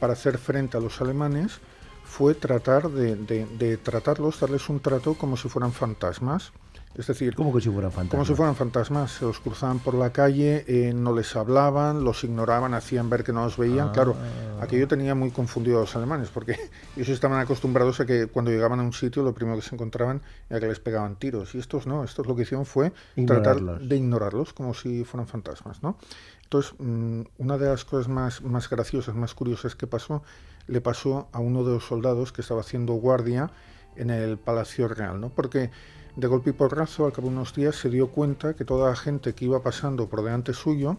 para 0.00 0.14
hacer 0.14 0.38
frente 0.38 0.78
a 0.78 0.80
los 0.80 1.02
alemanes 1.02 1.60
fue 2.04 2.34
tratar 2.34 2.90
de, 2.90 3.16
de 3.16 3.76
tratarlos, 3.76 4.40
darles 4.40 4.68
un 4.68 4.80
trato 4.80 5.14
como 5.14 5.36
si 5.36 5.48
fueran 5.48 5.72
fantasmas. 5.72 6.52
Es 6.96 7.08
decir, 7.08 7.34
como 7.34 7.58
si 7.58 7.68
fueran 7.70 7.90
fantasmas? 7.90 8.10
Como 8.10 8.24
si 8.24 8.34
fueran 8.34 8.54
fantasmas. 8.54 9.10
Se 9.10 9.24
los 9.24 9.40
cruzaban 9.40 9.80
por 9.80 9.94
la 9.94 10.12
calle, 10.12 10.64
eh, 10.68 10.92
no 10.94 11.12
les 11.12 11.34
hablaban, 11.34 12.04
los 12.04 12.22
ignoraban, 12.22 12.72
hacían 12.72 13.10
ver 13.10 13.24
que 13.24 13.32
no 13.32 13.44
los 13.44 13.56
veían. 13.56 13.90
Claro, 13.90 14.14
ah. 14.16 14.62
aquello 14.62 14.86
tenía 14.86 15.14
muy 15.16 15.32
confundido 15.32 15.78
a 15.78 15.80
los 15.80 15.96
alemanes, 15.96 16.28
porque 16.28 16.56
ellos 16.96 17.08
estaban 17.08 17.40
acostumbrados 17.40 17.98
a 17.98 18.06
que 18.06 18.28
cuando 18.28 18.52
llegaban 18.52 18.78
a 18.78 18.84
un 18.84 18.92
sitio 18.92 19.24
lo 19.24 19.34
primero 19.34 19.56
que 19.56 19.62
se 19.62 19.74
encontraban 19.74 20.22
era 20.48 20.60
que 20.60 20.68
les 20.68 20.78
pegaban 20.78 21.16
tiros. 21.16 21.54
Y 21.56 21.58
estos 21.58 21.88
no, 21.88 22.04
estos 22.04 22.28
lo 22.28 22.36
que 22.36 22.42
hicieron 22.42 22.64
fue 22.64 22.92
tratar 23.26 23.60
de 23.80 23.96
ignorarlos 23.96 24.52
como 24.52 24.72
si 24.72 25.04
fueran 25.04 25.26
fantasmas. 25.26 25.82
¿no? 25.82 25.98
Entonces, 26.44 26.74
mm, 26.78 27.22
una 27.38 27.58
de 27.58 27.66
las 27.66 27.84
cosas 27.84 28.06
más, 28.06 28.40
más 28.42 28.70
graciosas, 28.70 29.16
más 29.16 29.34
curiosas 29.34 29.74
que 29.74 29.88
pasó, 29.88 30.22
le 30.66 30.80
pasó 30.80 31.28
a 31.32 31.38
uno 31.40 31.64
de 31.64 31.74
los 31.74 31.84
soldados 31.84 32.32
que 32.32 32.40
estaba 32.42 32.60
haciendo 32.60 32.94
guardia 32.94 33.50
en 33.96 34.10
el 34.10 34.38
Palacio 34.38 34.88
Real, 34.88 35.20
¿no? 35.20 35.28
Porque 35.28 35.70
de 36.16 36.26
golpe 36.26 36.50
y 36.50 36.52
porrazo, 36.52 37.06
al 37.06 37.12
cabo 37.12 37.28
de 37.28 37.34
unos 37.34 37.54
días, 37.54 37.76
se 37.76 37.90
dio 37.90 38.08
cuenta 38.08 38.54
que 38.54 38.64
toda 38.64 38.90
la 38.90 38.96
gente 38.96 39.34
que 39.34 39.46
iba 39.46 39.62
pasando 39.62 40.08
por 40.08 40.22
delante 40.22 40.52
suyo 40.52 40.96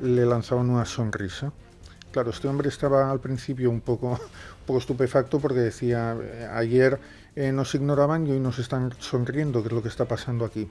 le 0.00 0.24
lanzaban 0.24 0.70
una 0.70 0.84
sonrisa. 0.84 1.52
Claro, 2.12 2.30
este 2.30 2.46
hombre 2.46 2.68
estaba 2.68 3.10
al 3.10 3.20
principio 3.20 3.70
un 3.70 3.80
poco, 3.80 4.10
un 4.12 4.66
poco 4.66 4.78
estupefacto 4.78 5.40
porque 5.40 5.60
decía, 5.60 6.16
eh, 6.20 6.48
ayer 6.52 7.00
eh, 7.34 7.52
nos 7.52 7.74
ignoraban 7.74 8.26
y 8.26 8.32
hoy 8.32 8.40
nos 8.40 8.58
están 8.58 8.92
sonriendo, 8.98 9.62
¿qué 9.62 9.68
es 9.68 9.74
lo 9.74 9.82
que 9.82 9.88
está 9.88 10.04
pasando 10.04 10.44
aquí? 10.44 10.68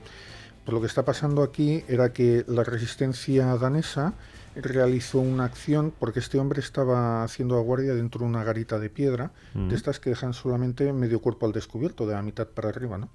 Pues 0.64 0.72
lo 0.72 0.80
que 0.80 0.86
está 0.86 1.04
pasando 1.04 1.42
aquí 1.42 1.84
era 1.88 2.12
que 2.12 2.44
la 2.46 2.62
resistencia 2.62 3.56
danesa 3.56 4.14
realizó 4.54 5.20
una 5.20 5.44
acción 5.44 5.92
porque 5.98 6.20
este 6.20 6.38
hombre 6.38 6.60
estaba 6.60 7.24
haciendo 7.24 7.60
guardia 7.62 7.94
dentro 7.94 8.20
de 8.20 8.26
una 8.26 8.44
garita 8.44 8.78
de 8.78 8.90
piedra, 8.90 9.32
de 9.54 9.60
mm. 9.60 9.70
estas 9.72 10.00
que 10.00 10.10
dejan 10.10 10.34
solamente 10.34 10.92
medio 10.92 11.20
cuerpo 11.20 11.46
al 11.46 11.52
descubierto, 11.52 12.06
de 12.06 12.14
la 12.14 12.22
mitad 12.22 12.46
para 12.46 12.68
arriba, 12.68 12.98
¿no? 12.98 13.08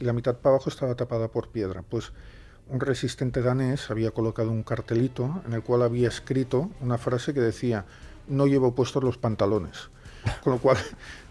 y 0.00 0.04
la 0.04 0.12
mitad 0.12 0.36
para 0.36 0.56
abajo 0.56 0.70
estaba 0.70 0.94
tapada 0.96 1.28
por 1.28 1.48
piedra. 1.48 1.82
Pues 1.88 2.12
un 2.68 2.80
resistente 2.80 3.42
danés 3.42 3.90
había 3.90 4.10
colocado 4.10 4.50
un 4.50 4.62
cartelito 4.62 5.42
en 5.46 5.52
el 5.52 5.62
cual 5.62 5.82
había 5.82 6.08
escrito 6.08 6.70
una 6.80 6.98
frase 6.98 7.34
que 7.34 7.40
decía 7.40 7.84
no 8.26 8.46
llevo 8.46 8.74
puestos 8.74 9.04
los 9.04 9.18
pantalones. 9.18 9.90
Con 10.42 10.54
lo 10.54 10.58
cual 10.58 10.76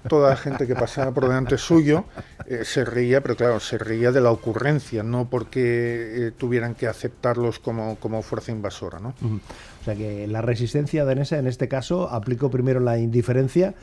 toda 0.07 0.29
la 0.29 0.35
gente 0.35 0.65
que 0.67 0.75
pasaba 0.75 1.11
por 1.11 1.27
delante 1.27 1.57
suyo 1.57 2.05
eh, 2.47 2.61
se 2.63 2.85
reía, 2.85 3.21
pero 3.21 3.35
claro, 3.35 3.59
se 3.59 3.77
reía 3.77 4.11
de 4.11 4.21
la 4.21 4.31
ocurrencia, 4.31 5.03
no 5.03 5.29
porque 5.29 6.27
eh, 6.27 6.31
tuvieran 6.31 6.75
que 6.75 6.87
aceptarlos 6.87 7.59
como, 7.59 7.95
como 7.97 8.21
fuerza 8.21 8.51
invasora. 8.51 8.99
¿no? 8.99 9.09
O 9.21 9.83
sea 9.83 9.95
que 9.95 10.27
la 10.27 10.41
resistencia 10.41 11.05
danesa 11.05 11.37
en 11.37 11.47
este 11.47 11.67
caso 11.67 12.09
aplicó 12.09 12.49
primero 12.49 12.79
la 12.79 12.97
indiferencia, 12.97 13.73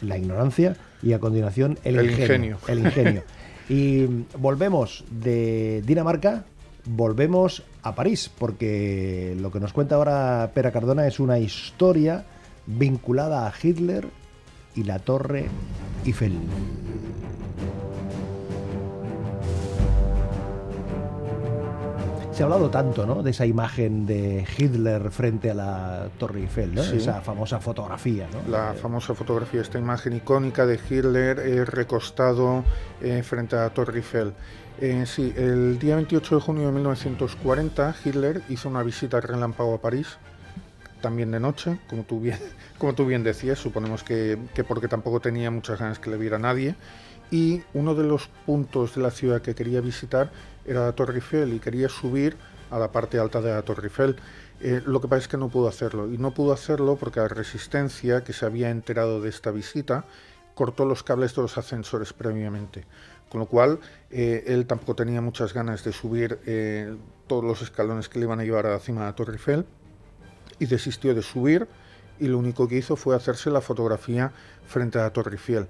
la 0.00 0.18
ignorancia 0.18 0.76
y 1.02 1.12
a 1.12 1.18
continuación 1.18 1.78
el, 1.84 2.10
ingenio. 2.10 2.58
El 2.68 2.80
ingenio. 2.80 3.22
Y 3.68 4.06
volvemos 4.36 5.04
de 5.10 5.82
Dinamarca, 5.86 6.44
volvemos 6.84 7.62
a 7.82 7.94
París, 7.94 8.30
porque 8.36 9.36
lo 9.40 9.50
que 9.50 9.60
nos 9.60 9.72
cuenta 9.72 9.94
ahora 9.94 10.50
Pera 10.54 10.72
Cardona 10.72 11.06
es 11.06 11.20
una 11.20 11.38
historia 11.38 12.24
vinculada 12.66 13.46
a 13.46 13.52
Hitler 13.60 14.06
y 14.74 14.84
la 14.84 14.98
Torre 14.98 15.48
Eiffel. 16.04 16.38
Se 22.32 22.42
ha 22.42 22.46
hablado 22.46 22.70
tanto, 22.70 23.04
¿no? 23.04 23.22
De 23.22 23.30
esa 23.32 23.44
imagen 23.44 24.06
de 24.06 24.46
Hitler 24.56 25.10
frente 25.10 25.50
a 25.50 25.54
la 25.54 26.08
Torre 26.18 26.40
Eiffel, 26.40 26.74
¿no? 26.74 26.82
Esa 26.82 27.20
famosa 27.20 27.60
fotografía, 27.60 28.26
¿no? 28.32 28.50
La 28.50 28.72
famosa 28.72 29.14
fotografía, 29.14 29.60
esta 29.60 29.78
imagen 29.78 30.14
icónica 30.14 30.64
de 30.64 30.80
Hitler 30.88 31.38
eh, 31.40 31.64
recostado 31.66 32.64
eh, 33.02 33.22
frente 33.22 33.56
a 33.56 33.60
la 33.60 33.70
Torre 33.70 33.98
Eiffel. 33.98 34.32
Eh, 34.80 35.04
sí, 35.06 35.34
el 35.36 35.78
día 35.78 35.96
28 35.96 36.36
de 36.36 36.40
junio 36.40 36.66
de 36.68 36.72
1940 36.72 37.94
Hitler 38.02 38.42
hizo 38.48 38.70
una 38.70 38.82
visita 38.82 39.20
relámpago 39.20 39.74
a 39.74 39.80
París, 39.82 40.16
también 41.02 41.30
de 41.30 41.40
noche, 41.40 41.78
como 41.88 42.04
tú 42.04 42.20
bien, 42.20 42.38
como 42.78 42.94
tú 42.94 43.04
bien 43.04 43.22
decías, 43.22 43.58
suponemos 43.58 44.02
que, 44.02 44.38
que 44.54 44.64
porque 44.64 44.88
tampoco 44.88 45.20
tenía 45.20 45.50
muchas 45.50 45.78
ganas 45.78 45.98
que 45.98 46.08
le 46.08 46.16
viera 46.16 46.38
nadie 46.38 46.74
y 47.32 47.62
uno 47.72 47.94
de 47.94 48.04
los 48.04 48.28
puntos 48.46 48.94
de 48.94 49.02
la 49.02 49.10
ciudad 49.10 49.40
que 49.40 49.54
quería 49.54 49.80
visitar 49.80 50.30
era 50.66 50.84
la 50.84 50.92
Torre 50.92 51.14
Eiffel 51.14 51.54
y 51.54 51.58
quería 51.58 51.88
subir 51.88 52.36
a 52.70 52.78
la 52.78 52.92
parte 52.92 53.18
alta 53.18 53.40
de 53.40 53.50
la 53.50 53.62
Torre 53.62 53.84
Eiffel. 53.84 54.16
Eh, 54.60 54.82
lo 54.84 55.00
que 55.00 55.08
pasa 55.08 55.22
es 55.22 55.28
que 55.28 55.38
no 55.38 55.48
pudo 55.48 55.66
hacerlo 55.66 56.12
y 56.12 56.18
no 56.18 56.32
pudo 56.32 56.52
hacerlo 56.52 56.96
porque 56.96 57.20
la 57.20 57.28
resistencia 57.28 58.22
que 58.22 58.32
se 58.34 58.44
había 58.46 58.70
enterado 58.70 59.20
de 59.20 59.30
esta 59.30 59.50
visita 59.50 60.04
cortó 60.54 60.84
los 60.84 61.02
cables 61.02 61.34
de 61.34 61.42
los 61.42 61.56
ascensores 61.56 62.12
previamente. 62.12 62.84
Con 63.30 63.40
lo 63.40 63.46
cual, 63.46 63.80
eh, 64.10 64.44
él 64.46 64.66
tampoco 64.66 64.94
tenía 64.94 65.22
muchas 65.22 65.54
ganas 65.54 65.82
de 65.84 65.92
subir 65.92 66.38
eh, 66.44 66.94
todos 67.26 67.42
los 67.42 67.62
escalones 67.62 68.10
que 68.10 68.18
le 68.18 68.26
iban 68.26 68.40
a 68.40 68.44
llevar 68.44 68.66
a 68.66 68.72
la 68.72 68.78
cima 68.78 69.00
de 69.00 69.06
la 69.06 69.14
Torre 69.14 69.32
Eiffel 69.32 69.64
y 70.58 70.66
desistió 70.66 71.14
de 71.14 71.22
subir 71.22 71.68
y 72.18 72.28
lo 72.28 72.38
único 72.38 72.68
que 72.68 72.76
hizo 72.76 72.96
fue 72.96 73.16
hacerse 73.16 73.50
la 73.50 73.60
fotografía 73.60 74.32
frente 74.66 74.98
a 74.98 75.02
la 75.02 75.12
Torre 75.12 75.32
Eiffel 75.32 75.66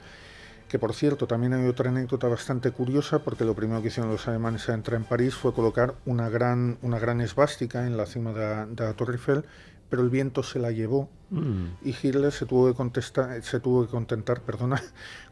que 0.73 0.79
por 0.79 0.95
cierto 0.95 1.27
también 1.27 1.53
hay 1.53 1.69
otra 1.69 1.91
anécdota 1.91 2.29
bastante 2.29 2.71
curiosa 2.71 3.19
porque 3.19 3.45
lo 3.45 3.55
primero 3.55 3.83
que 3.83 3.89
hicieron 3.89 4.11
los 4.11 4.27
alemanes 4.27 4.71
a 4.71 4.73
entrar 4.73 4.99
en 4.99 5.05
París 5.05 5.35
fue 5.35 5.53
colocar 5.53 5.97
una 6.07 6.31
gran, 6.31 6.79
una 6.81 6.99
gran 6.99 7.21
esvástica 7.21 7.87
en 7.87 7.99
la 7.99 8.07
cima 8.07 8.33
de 8.33 8.83
la, 8.83 8.95
Torre 8.95 9.13
Eiffel, 9.13 9.45
pero 9.91 10.03
el 10.03 10.09
viento 10.09 10.43
se 10.43 10.59
la 10.59 10.71
llevó 10.71 11.11
mm. 11.29 11.65
y 11.83 11.91
Hitler 11.91 12.33
se 12.33 12.47
tuvo 12.47 12.69
que 12.69 12.75
contestar, 12.75 13.43
se 13.43 13.61
tuvo 13.61 13.85
que 13.85 13.91
contentar, 13.91 14.41
perdona, 14.47 14.83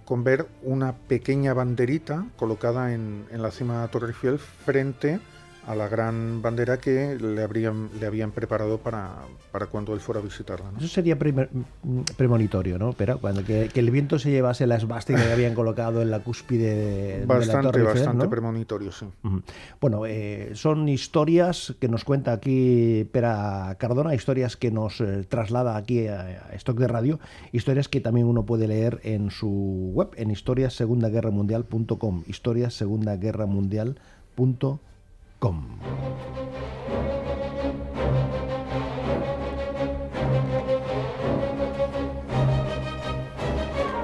con 0.05 0.25
ver 0.25 0.47
una 0.63 0.95
pequeña 0.95 1.55
banderita 1.55 2.27
colocada 2.37 2.93
en, 2.93 3.25
en 3.31 3.41
la 3.41 3.51
cima 3.51 3.77
de 3.77 3.81
la 3.81 3.89
Torre 3.89 4.09
Eiffel 4.09 4.39
frente 4.39 5.15
a 5.15 5.21
la 5.75 5.89
gran 5.89 6.43
bandera 6.43 6.79
que 6.79 7.17
le, 7.17 7.43
habrían, 7.43 7.89
le 7.99 8.07
habían 8.07 8.31
preparado 8.33 8.79
para, 8.79 9.11
para 9.53 9.67
cuando 9.67 9.95
él 9.95 10.01
fuera 10.01 10.21
a 10.21 10.25
visitarla. 10.25 10.67
Eso 10.79 10.89
sería 10.89 11.17
mm, 11.17 12.01
premonitorio, 12.17 12.79
¿no? 12.79 12.93
Pero 12.93 13.19
cuando 13.19 13.45
que, 13.45 13.71
el 13.75 13.91
viento 13.91 14.19
se 14.19 14.31
llevase 14.31 14.67
la 14.67 14.77
esvástica 14.77 15.23
que 15.23 15.33
habían 15.33 15.55
colocado 15.55 16.03
en 16.03 16.11
la 16.11 16.21
cúspide 16.21 17.25
bastante, 17.27 17.57
de 17.57 17.63
la 17.63 17.71
Torre 17.71 17.83
Bastante 17.83 18.29
premonitorio, 18.29 18.93
sí. 18.93 19.07
Bueno, 19.81 20.07
eh, 20.07 20.51
son 20.55 20.89
historias 20.89 21.75
que 21.81 21.89
nos 21.89 22.05
cuenta 22.05 22.33
aquí 22.33 23.09
Pera 23.13 23.77
Cardona, 23.79 24.15
historias 24.15 24.57
que 24.57 24.71
nos 24.71 25.01
eh, 25.01 25.25
traslada 25.29 25.77
aquí 25.77 26.07
a, 26.07 26.47
a, 26.51 26.55
Stock 26.55 26.79
de 26.79 26.89
Radio, 26.89 27.19
historias 27.53 27.89
que 27.89 28.01
también 28.01 28.27
uno 28.27 28.45
puede 28.45 28.69
leer 28.69 29.01
en 29.03 29.31
su 29.31 29.91
web, 29.95 30.11
en 30.17 30.31
historiasegundaguerramundial.com, 30.31 32.25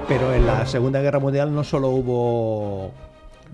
pero 0.08 0.32
en 0.32 0.46
la 0.46 0.64
Segunda 0.66 1.00
Guerra 1.00 1.18
Mundial 1.18 1.54
no 1.54 1.64
solo 1.64 1.90
hubo 1.90 2.92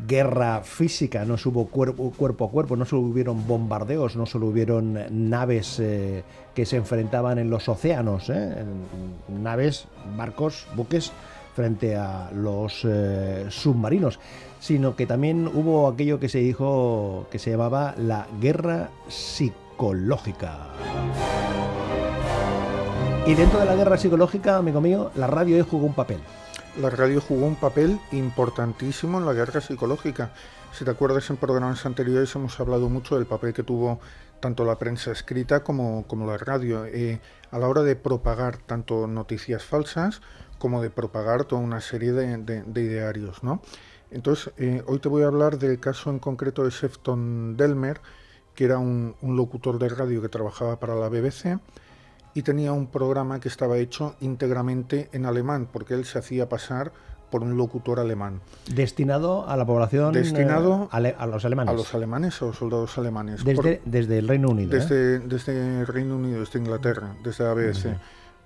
guerra 0.07 0.61
física, 0.63 1.25
no 1.25 1.35
hubo 1.35 1.67
cuerpo, 1.67 2.13
cuerpo 2.17 2.45
a 2.45 2.51
cuerpo, 2.51 2.77
no 2.77 2.85
solo 2.85 3.03
hubieron 3.03 3.47
bombardeos, 3.47 4.17
no 4.17 4.27
solo 4.27 4.49
hubieron 4.49 4.99
naves 5.11 5.81
eh, 5.81 6.23
que 6.55 6.67
se 6.67 6.77
enfrentaban 6.77 7.39
en 7.39 7.51
los 7.51 7.69
océanos, 7.69 8.29
eh, 8.31 8.65
naves, 9.29 9.87
barcos, 10.17 10.67
buques 10.77 11.13
frente 11.55 11.97
a 11.97 12.31
los 12.33 12.85
eh, 12.85 13.47
submarinos, 13.49 14.19
sino 14.63 14.95
que 14.95 15.07
también 15.07 15.49
hubo 15.49 15.89
aquello 15.89 16.21
que 16.21 16.29
se 16.29 16.39
dijo 16.39 17.27
que 17.33 17.41
se 17.41 17.51
llamaba 17.51 17.97
la 17.99 18.29
guerra 18.41 18.91
psicológica. 19.09 20.69
Y 23.27 23.35
dentro 23.35 23.59
de 23.59 23.67
la 23.67 23.75
guerra 23.75 23.99
psicológica, 23.99 24.57
amigo 24.57 24.81
mío, 24.81 25.11
la 25.17 25.27
radio 25.27 25.65
jugó 25.69 25.87
un 25.87 25.95
papel. 25.95 26.21
la 26.81 26.91
radio 26.91 27.21
jugó 27.21 27.45
un 27.47 27.57
papel 27.57 27.99
importantísimo 28.13 29.19
en 29.19 29.27
la 29.27 29.33
guerra 29.33 29.61
psicológica. 29.61 30.33
Si 30.73 30.85
te 30.85 30.93
acuerdas, 30.93 31.29
en 31.29 31.39
programas 31.39 31.85
anteriores 31.85 32.33
hemos 32.37 32.59
hablado 32.61 32.89
mucho 32.89 33.17
del 33.17 33.27
papel 33.27 33.53
que 33.53 33.65
tuvo 33.65 33.99
tanto 34.39 34.65
la 34.65 34.79
prensa 34.79 35.11
escrita 35.11 35.65
como, 35.65 36.07
como 36.07 36.25
la 36.25 36.39
radio 36.39 36.87
eh, 36.87 37.21
a 37.51 37.59
la 37.59 37.69
hora 37.69 37.83
de 37.83 37.97
propagar 37.97 38.59
tanto 38.59 39.09
noticias 39.09 39.65
falsas 39.65 40.23
como 40.59 40.81
de 40.81 40.91
propagar 40.91 41.45
toda 41.47 41.61
una 41.61 41.81
serie 41.81 42.13
de, 42.13 42.81
idearios. 42.81 43.43
¿no? 43.43 43.61
Entonces, 44.13 44.53
eh, 44.59 44.83
hoy 44.87 44.99
te 44.99 45.09
voy 45.09 45.23
a 45.23 45.27
hablar 45.27 45.59
del 45.59 45.81
caso 45.81 46.11
en 46.11 46.19
concreto 46.19 46.65
de 46.65 46.71
Sefton 46.71 47.57
Delmer, 47.57 48.01
que 48.55 48.65
era 48.65 48.79
un, 48.79 49.15
un 49.23 49.37
locutor 49.37 49.79
de 49.79 49.89
radio 49.89 50.21
que 50.21 50.29
trabajaba 50.29 50.79
para 50.79 50.95
la 50.95 51.09
BBC 51.09 51.59
y 52.35 52.43
tenía 52.43 52.73
un 52.73 52.87
programa 52.87 53.41
que 53.41 53.49
estaba 53.49 53.79
hecho 53.79 54.17
íntegramente 54.21 55.09
en 55.13 55.27
alemán, 55.27 55.69
porque 55.71 55.95
él 55.95 56.05
se 56.05 56.19
hacía 56.19 56.49
pasar 56.49 56.93
por 57.31 57.43
un 57.43 57.57
locutor 57.57 57.99
alemán. 57.99 58.41
Destinado 58.75 59.49
a 59.49 59.57
la 59.57 59.65
población. 59.65 60.13
Destinado 60.13 60.91
eh, 60.93 61.15
a, 61.19 61.27
los 61.27 61.45
alemanes. 61.45 61.73
A 61.73 61.77
los 61.77 61.95
alemanes, 61.95 62.43
a 62.43 62.45
los 62.45 62.57
soldados 62.57 62.99
alemanes. 62.99 63.43
Desde, 63.43 63.81
desde 63.87 64.19
el 64.19 64.29
Reino 64.29 64.51
Unido. 64.51 64.71
Desde, 64.71 65.17
¿eh? 65.17 65.19
desde 65.25 65.81
el 65.81 65.87
Reino 65.87 66.17
Unido, 66.17 66.41
desde 66.41 66.59
Inglaterra, 66.59 67.17
desde 67.25 67.45
la 67.45 67.55
BBC. 67.55 67.97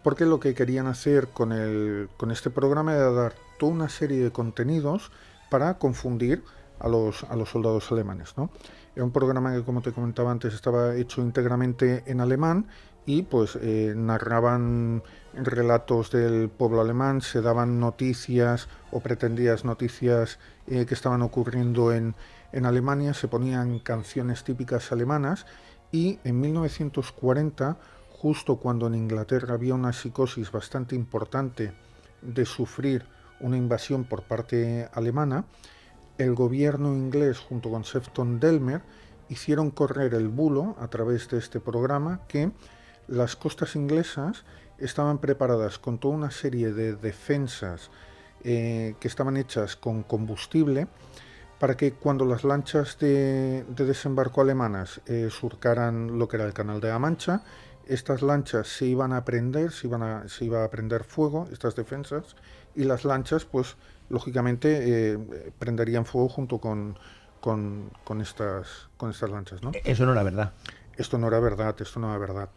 Porque 0.05 0.25
lo 0.25 0.39
que 0.39 0.55
querían 0.55 0.87
hacer 0.87 1.29
con, 1.29 1.51
el, 1.51 2.09
con 2.17 2.31
este 2.31 2.49
programa 2.49 2.95
era 2.95 3.11
dar 3.11 3.35
toda 3.59 3.73
una 3.73 3.89
serie 3.89 4.23
de 4.23 4.31
contenidos 4.31 5.11
para 5.51 5.79
confundir 5.79 6.43
a 6.79 6.89
los, 6.89 7.27
soldados 7.47 7.91
alemanes. 7.93 8.37
¿no? 8.37 8.51
Era 8.95 9.05
un 9.05 9.13
programa 9.13 9.55
que, 9.55 9.63
como 9.63 9.83
te 9.83 9.93
comentaba 9.93 10.31
antes, 10.31 10.55
estaba 10.55 10.95
hecho 10.95 11.23
íntegramente 11.23 12.05
en 12.07 12.21
alemán 12.21 12.67
y 13.07 13.23
pues 13.23 13.57
eh, 13.63 13.95
narraban 13.97 15.03
relatos 15.33 16.11
del 16.11 16.49
pueblo 16.49 16.81
alemán, 16.81 17.21
se 17.21 17.41
daban 17.41 17.79
noticias 17.79 18.69
o 18.91 19.01
pretendidas 19.01 19.65
noticias 19.65 20.39
eh, 20.67 20.87
que 20.87 20.95
estaban 20.95 21.23
ocurriendo 21.23 21.93
en, 21.93 22.17
en 22.53 22.67
Alemania, 22.67 23.15
se 23.15 23.29
ponían 23.29 23.79
canciones 23.79 24.43
típicas 24.43 24.91
alemanas 24.91 25.47
y 25.93 26.19
en 26.25 26.41
1940, 26.41 27.79
justo 28.11 28.57
cuando 28.57 28.89
en 28.89 28.97
Inglaterra 28.97 29.55
había 29.55 29.75
una 29.75 29.93
psicosis 29.93 30.51
bastante 30.51 30.97
importante 30.97 31.73
de 32.23 32.45
sufrir 32.45 33.05
una 33.41 33.57
invasión 33.57 34.05
por 34.05 34.23
parte 34.23 34.89
alemana, 34.93 35.45
el 36.19 36.35
gobierno 36.35 36.95
inglés 36.95 37.39
junto 37.39 37.71
con 37.71 37.85
Sefton 37.85 38.41
Delmer 38.41 38.83
hicieron 39.29 39.71
correr 39.71 40.15
el 40.15 40.29
bulo 40.29 40.77
a 40.79 40.89
través 40.89 41.29
de 41.29 41.39
este 41.39 41.61
programa 41.61 42.21
que 42.29 42.53
las 43.09 43.37
costas 43.37 43.77
inglesas 43.77 44.45
estaban 44.79 45.19
preparadas 45.19 45.79
con 45.79 45.99
toda 45.99 46.15
una 46.15 46.31
serie 46.31 46.73
de 46.73 46.95
defensas 46.97 47.91
eh, 48.45 48.95
que 49.01 49.09
estaban 49.09 49.37
hechas 49.37 49.77
con 49.77 50.03
combustible 50.03 50.87
para 51.59 51.77
que 51.77 51.93
cuando 51.93 52.25
las 52.27 52.45
lanchas 52.45 52.99
de, 52.99 53.65
desembarco 53.69 54.41
alemanas 54.41 55.01
eh, 55.07 55.29
surcaran 55.31 56.19
lo 56.19 56.29
que 56.29 56.37
era 56.37 56.45
el 56.45 56.53
canal 56.53 56.81
de 56.81 56.89
la 56.89 56.99
Mancha, 56.99 57.43
estas 57.87 58.21
lanchas 58.21 58.69
se 58.69 58.87
iban 58.87 59.13
a 59.13 59.25
prender, 59.25 59.73
se, 59.73 59.87
iban 59.87 60.29
se 60.29 60.45
iba 60.45 60.65
a 60.65 60.71
prender 60.71 61.05
fuego, 61.05 61.49
estas 61.51 61.75
defensas, 61.75 62.37
y 62.77 62.85
las 62.85 63.05
lanchas, 63.05 63.45
pues, 63.45 63.77
lógicamente, 64.09 65.15
eh, 65.15 65.19
prenderían 65.59 66.05
fuego 66.05 66.29
junto 66.29 66.59
con, 66.59 66.99
con, 67.41 67.91
con, 68.05 68.21
estas, 68.21 68.89
con 68.97 69.11
estas 69.11 69.31
lanchas. 69.31 69.63
¿no? 69.63 69.73
Eso 69.85 70.07
no 70.07 70.13
era 70.13 70.23
verdad. 70.23 70.53
Esto 70.97 71.19
no 71.19 71.29
era 71.29 71.41
verdad, 71.41 71.75
esto 71.81 72.01
no 72.01 72.09
era 72.09 72.19
verdad. 72.19 72.51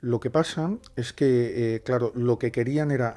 Lo 0.00 0.20
que 0.20 0.30
pasa 0.30 0.70
es 0.94 1.12
que, 1.12 1.74
eh, 1.74 1.82
claro, 1.82 2.12
lo 2.14 2.38
que 2.38 2.52
querían 2.52 2.90
era 2.90 3.14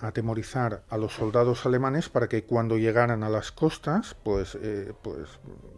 atemorizar 0.00 0.82
a 0.88 0.98
los 0.98 1.14
soldados 1.14 1.64
alemanes 1.66 2.08
para 2.08 2.28
que 2.28 2.44
cuando 2.44 2.78
llegaran 2.78 3.22
a 3.22 3.28
las 3.28 3.52
costas, 3.52 4.16
pues, 4.22 4.58
eh, 4.60 4.92
pues, 5.02 5.28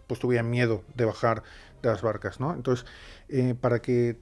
pues 0.07 0.19
tuvieran 0.19 0.49
miedo 0.49 0.85
de 0.95 1.05
bajar 1.05 1.43
de 1.83 1.91
las 1.91 2.03
barcas, 2.03 2.41
¿no? 2.41 2.55
Entonces, 2.55 2.87
eh, 3.29 3.55
para 3.61 3.81
que 3.81 4.19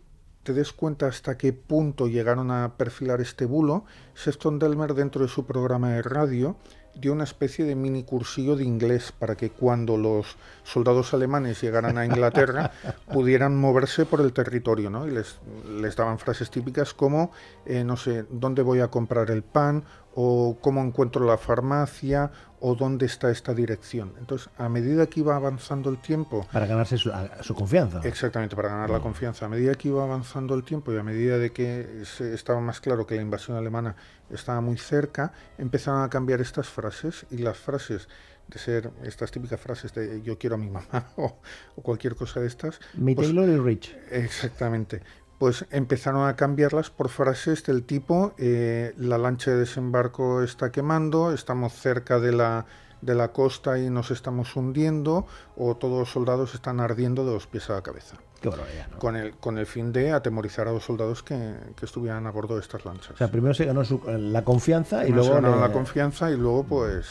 te 0.47 0.53
des 0.53 0.73
cuenta 0.73 1.09
hasta 1.09 1.37
qué 1.37 1.53
punto 1.53 2.07
llegaron 2.07 2.53
a 2.53 2.77
perfilar 2.77 3.21
este 3.21 3.47
bulo, 3.47 3.85
Sexton 4.15 4.61
Delmer 4.61 4.95
dentro 4.95 5.23
de 5.23 5.29
su 5.29 5.45
programa 5.45 5.91
de 5.91 6.03
radio 6.03 6.57
dio 6.95 7.13
una 7.13 7.25
especie 7.25 7.65
de 7.65 7.75
mini 7.75 8.05
cursillo 8.05 8.55
de 8.55 8.63
inglés 8.63 9.13
para 9.13 9.37
que 9.37 9.51
cuando 9.51 9.97
los 9.97 10.37
soldados 10.63 11.13
alemanes 11.15 11.61
llegaran 11.61 11.99
a 11.99 12.07
Inglaterra 12.07 12.71
pudieran 13.13 13.57
moverse 13.57 14.07
por 14.07 14.21
el 14.21 14.33
territorio, 14.33 14.89
¿no? 14.89 15.07
Y 15.07 15.11
les, 15.11 15.39
les 15.81 15.97
daban 15.97 16.19
frases 16.19 16.49
típicas 16.49 16.95
como, 16.95 17.33
eh, 17.67 17.85
no 17.85 17.97
sé, 17.97 18.25
¿dónde 18.31 18.63
voy 18.63 18.81
a 18.81 18.89
comprar 18.89 19.31
el 19.31 19.43
pan? 19.43 19.85
O 20.19 20.57
cómo 20.63 20.83
encuentro 20.83 21.27
la 21.27 21.37
farmacia 21.37 22.31
o 22.61 22.75
dónde 22.75 23.05
está 23.05 23.31
esta 23.31 23.53
dirección. 23.53 24.15
Entonces, 24.19 24.49
a 24.57 24.71
medida 24.71 25.07
que 25.07 25.21
iba 25.21 25.37
avanzando 25.37 25.91
el 25.91 25.99
tiempo... 25.99 26.47
Para 26.51 26.65
ganarse 26.65 26.97
su, 26.97 27.11
confianza. 27.55 28.01
Exactamente, 28.03 28.57
para 28.57 28.71
ganar 28.71 28.89
la 28.89 29.01
confianza. 29.01 29.45
A 29.45 29.51
medida 29.51 29.75
que 29.75 29.89
iba 29.89 30.03
avanzando 30.03 30.55
el 30.55 30.65
tiempo 30.65 30.91
y 30.91 30.97
a 30.97 31.03
medida 31.03 31.37
de 31.37 31.53
que 31.53 32.03
estaba 32.33 32.63
más 32.63 32.81
claro 32.81 33.07
que 33.07 33.15
la 33.15 33.21
invasión 33.21 33.59
alemana 33.59 33.95
estaba 34.31 34.63
muy 34.63 34.79
cerca, 34.79 35.35
empezaron 35.59 36.03
a 36.03 36.09
cambiar 36.09 36.41
estas 36.41 36.67
frases 36.67 37.27
y 37.31 37.37
las 37.37 37.59
frases 37.59 38.09
de 38.49 38.59
ser 38.59 38.91
estas 39.03 39.31
típicas 39.31 39.61
frases 39.61 39.93
de 39.93 40.23
yo 40.23 40.39
quiero 40.39 40.55
a 40.55 40.59
mi 40.59 40.71
mamá 40.71 41.11
o, 41.17 41.37
cualquier 41.83 42.17
cosa 42.17 42.41
de 42.41 42.47
estas. 42.47 42.81
Mi 42.95 43.15
pues 43.15 43.27
Taylor 43.27 43.51
y 43.51 43.59
Rich. 43.59 43.95
Exactamente 44.11 45.03
pues 45.39 45.67
empezaron 45.71 46.29
a 46.29 46.37
cambiarlas 46.37 46.91
por 46.91 47.09
frases 47.09 47.65
del 47.65 47.85
tipo 47.85 48.33
eh, 48.39 48.95
la 48.97 49.19
lancha 49.19 49.51
de 49.51 49.59
desembarco 49.59 50.43
está 50.43 50.73
quemando, 50.73 51.33
estamos 51.33 51.73
cerca 51.75 52.19
de 52.19 52.33
la, 52.33 52.67
de 53.03 53.15
la 53.15 53.33
costa 53.33 53.79
y 53.79 53.91
nos 53.91 54.11
estamos 54.11 54.57
hundiendo, 54.57 55.27
o 55.57 55.77
todos 55.77 55.99
los 55.99 56.11
soldados 56.11 56.55
están 56.55 56.81
ardiendo 56.81 57.25
de 57.27 57.33
los 57.33 57.47
pies 57.47 57.69
a 57.71 57.75
la 57.75 57.83
cabeza. 57.83 58.17
Qué 58.41 58.51
con, 58.99 59.17
el, 59.17 59.35
con 59.37 59.59
el 59.59 59.67
fin 59.67 59.93
de 59.93 60.13
atemorizar 60.13 60.69
a 60.69 60.73
los 60.73 60.85
soldados 60.85 61.23
que, 61.23 61.55
que 61.75 61.87
estuvieran 61.87 62.27
a 62.27 62.31
bordo 62.31 62.55
de 62.55 62.61
estas 62.61 62.85
lanchas. 62.85 63.13
O 63.13 63.17
sea, 63.17 63.29
primero 63.29 63.55
se 63.55 63.65
ganó 63.65 63.83
la 64.07 64.45
confianza 64.45 65.07
y 65.07 65.11
luego... 65.11 65.29
Se 65.29 65.35
ganaron 65.35 65.61
la 65.61 65.73
confianza 65.73 66.31
y 66.31 66.37
luego 66.37 66.65
pues 66.65 67.07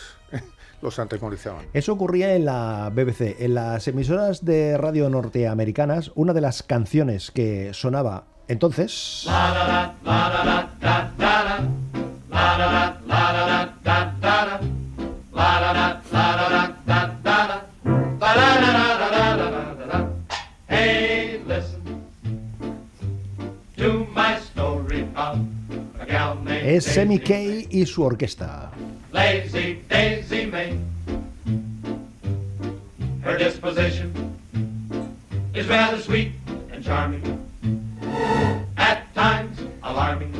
los 0.82 1.00
atemorizaban. 1.00 1.66
Eso 1.74 1.94
ocurría 1.94 2.36
en 2.36 2.46
la 2.46 2.92
BBC. 2.94 3.38
En 3.40 3.56
las 3.56 3.88
emisoras 3.88 4.46
de 4.46 4.78
radio 4.78 5.10
norteamericanas, 5.10 6.12
una 6.16 6.34
de 6.34 6.42
las 6.42 6.64
canciones 6.64 7.32
que 7.32 7.74
sonaba 7.74 8.26
entonces... 8.48 9.28
Es 26.68 26.84
Semi 26.84 27.20
Kay 27.20 27.68
y 27.70 27.86
su 27.86 28.04
orquesta. 28.04 28.72
lazy 29.16 29.82
Daisy 29.88 30.25
Her 33.36 33.44
disposition 33.44 34.14
is 35.54 35.68
rather 35.68 36.00
sweet 36.00 36.32
and 36.72 36.82
charming, 36.82 37.22
at 38.78 39.14
times 39.14 39.60
alarming. 39.84 40.32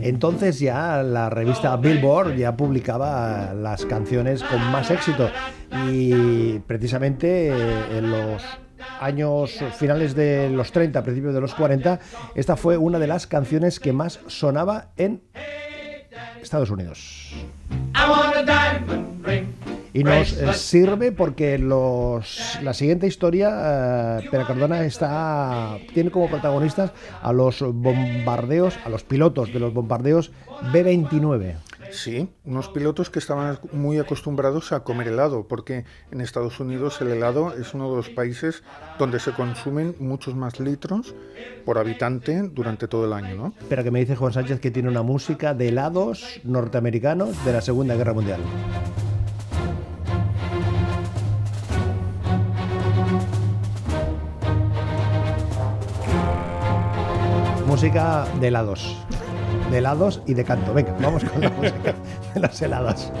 Entonces 0.00 0.60
ya 0.60 1.02
la 1.02 1.30
revista 1.30 1.76
Billboard 1.76 2.36
ya 2.36 2.56
publicaba 2.56 3.54
las 3.54 3.84
canciones 3.86 4.44
con 4.44 4.60
más 4.70 4.92
éxito 4.92 5.30
y 5.90 6.60
precisamente 6.60 7.48
eh, 7.48 7.98
en 7.98 8.12
los 8.12 8.40
años 9.00 9.58
finales 9.76 10.14
de 10.14 10.48
los 10.48 10.70
30, 10.70 11.02
principios 11.02 11.34
de 11.34 11.40
los 11.40 11.56
40, 11.56 11.98
esta 12.36 12.54
fue 12.54 12.76
una 12.76 13.00
de 13.00 13.08
las 13.08 13.26
canciones 13.26 13.80
que 13.80 13.92
más 13.92 14.20
sonaba 14.28 14.92
en 14.96 15.22
Estados 16.40 16.70
Unidos. 16.70 17.34
Y 19.94 20.02
nos 20.02 20.32
eh, 20.32 20.52
sirve 20.54 21.12
porque 21.12 21.56
los, 21.56 22.58
la 22.62 22.74
siguiente 22.74 23.06
historia, 23.06 24.18
eh, 24.20 24.28
Cardona 24.28 24.84
está, 24.84 25.78
tiene 25.94 26.10
como 26.10 26.28
protagonistas 26.28 26.90
a 27.22 27.32
los 27.32 27.60
bombardeos, 27.60 28.76
a 28.84 28.88
los 28.88 29.04
pilotos 29.04 29.52
de 29.52 29.60
los 29.60 29.72
bombardeos 29.72 30.32
B-29. 30.72 31.54
Sí, 31.92 32.28
unos 32.44 32.68
pilotos 32.70 33.08
que 33.08 33.20
estaban 33.20 33.56
muy 33.70 34.00
acostumbrados 34.00 34.72
a 34.72 34.82
comer 34.82 35.06
helado, 35.06 35.46
porque 35.46 35.84
en 36.10 36.20
Estados 36.20 36.58
Unidos 36.58 37.00
el 37.00 37.08
helado 37.12 37.54
es 37.54 37.72
uno 37.72 37.88
de 37.90 37.96
los 37.96 38.10
países 38.10 38.64
donde 38.98 39.20
se 39.20 39.30
consumen 39.30 39.94
muchos 40.00 40.34
más 40.34 40.58
litros 40.58 41.14
por 41.64 41.78
habitante 41.78 42.42
durante 42.42 42.88
todo 42.88 43.04
el 43.04 43.12
año, 43.12 43.36
¿no? 43.36 43.54
Pero 43.68 43.84
que 43.84 43.92
me 43.92 44.00
dice 44.00 44.16
Juan 44.16 44.32
Sánchez 44.32 44.58
que 44.58 44.72
tiene 44.72 44.88
una 44.88 45.02
música 45.02 45.54
de 45.54 45.68
helados 45.68 46.40
norteamericanos 46.42 47.44
de 47.44 47.52
la 47.52 47.60
Segunda 47.60 47.94
Guerra 47.94 48.12
Mundial. 48.12 48.40
Música 57.74 58.24
de 58.38 58.46
helados 58.46 58.96
de 59.68 59.78
helados 59.78 60.22
y 60.26 60.34
de 60.34 60.44
canto. 60.44 60.72
Venga, 60.72 60.94
vamos 61.00 61.24
con 61.24 61.40
la 61.40 61.50
música 61.58 61.92
de 62.32 62.40
los 62.40 62.62
helados. 62.62 63.10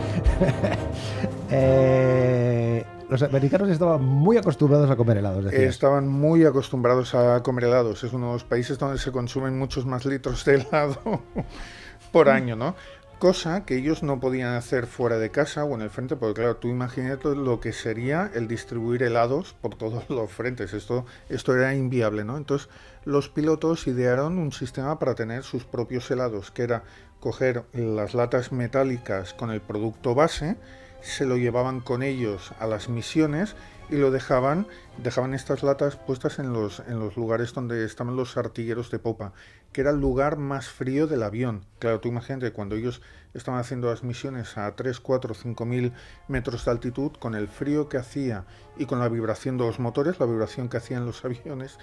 Eh, 1.50 2.84
los 3.08 3.22
americanos 3.22 3.68
estaban 3.68 4.02
muy 4.02 4.36
acostumbrados 4.36 4.90
a 4.90 4.96
comer 4.96 5.18
helados. 5.18 5.44
decías. 5.44 5.62
Estaban 5.62 6.08
muy 6.08 6.44
acostumbrados 6.44 7.14
a 7.14 7.42
comer 7.42 7.64
helados. 7.64 8.02
Es 8.02 8.12
uno 8.12 8.28
de 8.28 8.32
los 8.34 8.44
países 8.44 8.78
donde 8.78 8.98
se 8.98 9.12
consumen 9.12 9.58
muchos 9.58 9.86
más 9.86 10.04
litros 10.06 10.44
de 10.44 10.54
helado 10.54 11.22
por 12.12 12.28
año, 12.28 12.56
¿no? 12.56 12.74
Cosa 13.18 13.64
que 13.64 13.76
ellos 13.76 14.02
no 14.02 14.18
podían 14.20 14.54
hacer 14.54 14.86
fuera 14.86 15.18
de 15.18 15.30
casa 15.30 15.64
o 15.64 15.74
en 15.74 15.82
el 15.82 15.90
frente, 15.90 16.16
porque 16.16 16.40
claro, 16.40 16.56
tú 16.56 16.68
imagínate 16.68 17.36
lo 17.36 17.60
que 17.60 17.72
sería 17.72 18.30
el 18.34 18.48
distribuir 18.48 19.02
helados 19.02 19.54
por 19.60 19.76
todos 19.76 20.08
los 20.10 20.30
frentes. 20.30 20.74
Esto, 20.74 21.04
esto 21.28 21.54
era 21.54 21.74
inviable, 21.74 22.24
¿no? 22.24 22.36
Entonces, 22.36 22.68
los 23.04 23.28
pilotos 23.28 23.86
idearon 23.86 24.38
un 24.38 24.52
sistema 24.52 24.98
para 24.98 25.14
tener 25.14 25.42
sus 25.42 25.64
propios 25.64 26.10
helados, 26.10 26.50
que 26.50 26.62
era 26.62 26.84
coger 27.20 27.64
las 27.72 28.14
latas 28.14 28.52
metálicas 28.52 29.34
con 29.34 29.50
el 29.50 29.60
producto 29.60 30.14
base, 30.14 30.56
se 31.00 31.26
lo 31.26 31.36
llevaban 31.36 31.80
con 31.80 32.02
ellos 32.02 32.52
a 32.58 32.66
las 32.66 32.88
misiones 32.88 33.56
y 33.90 33.96
lo 33.96 34.10
dejaban, 34.10 34.66
dejaban 34.96 35.34
estas 35.34 35.62
latas 35.62 35.96
puestas 35.96 36.38
en 36.38 36.52
los, 36.52 36.80
en 36.80 36.98
los 36.98 37.16
lugares 37.16 37.52
donde 37.54 37.84
estaban 37.84 38.16
los 38.16 38.36
artilleros 38.36 38.90
de 38.90 38.98
popa, 38.98 39.32
que 39.72 39.80
era 39.82 39.90
el 39.90 40.00
lugar 40.00 40.36
más 40.38 40.68
frío 40.68 41.06
del 41.06 41.22
avión. 41.22 41.66
Claro, 41.78 42.00
tú 42.00 42.08
imagínate, 42.08 42.52
cuando 42.52 42.76
ellos 42.76 43.02
estaban 43.34 43.60
haciendo 43.60 43.90
las 43.90 44.02
misiones 44.04 44.56
a 44.56 44.74
3, 44.74 45.00
4, 45.00 45.34
5 45.34 45.64
mil 45.66 45.92
metros 46.28 46.64
de 46.64 46.70
altitud, 46.70 47.12
con 47.18 47.34
el 47.34 47.48
frío 47.48 47.88
que 47.88 47.98
hacía 47.98 48.44
y 48.76 48.86
con 48.86 48.98
la 49.00 49.08
vibración 49.08 49.58
de 49.58 49.64
los 49.66 49.78
motores, 49.80 50.18
la 50.20 50.26
vibración 50.26 50.68
que 50.68 50.76
hacían 50.78 51.04
los 51.06 51.24
aviones, 51.24 51.78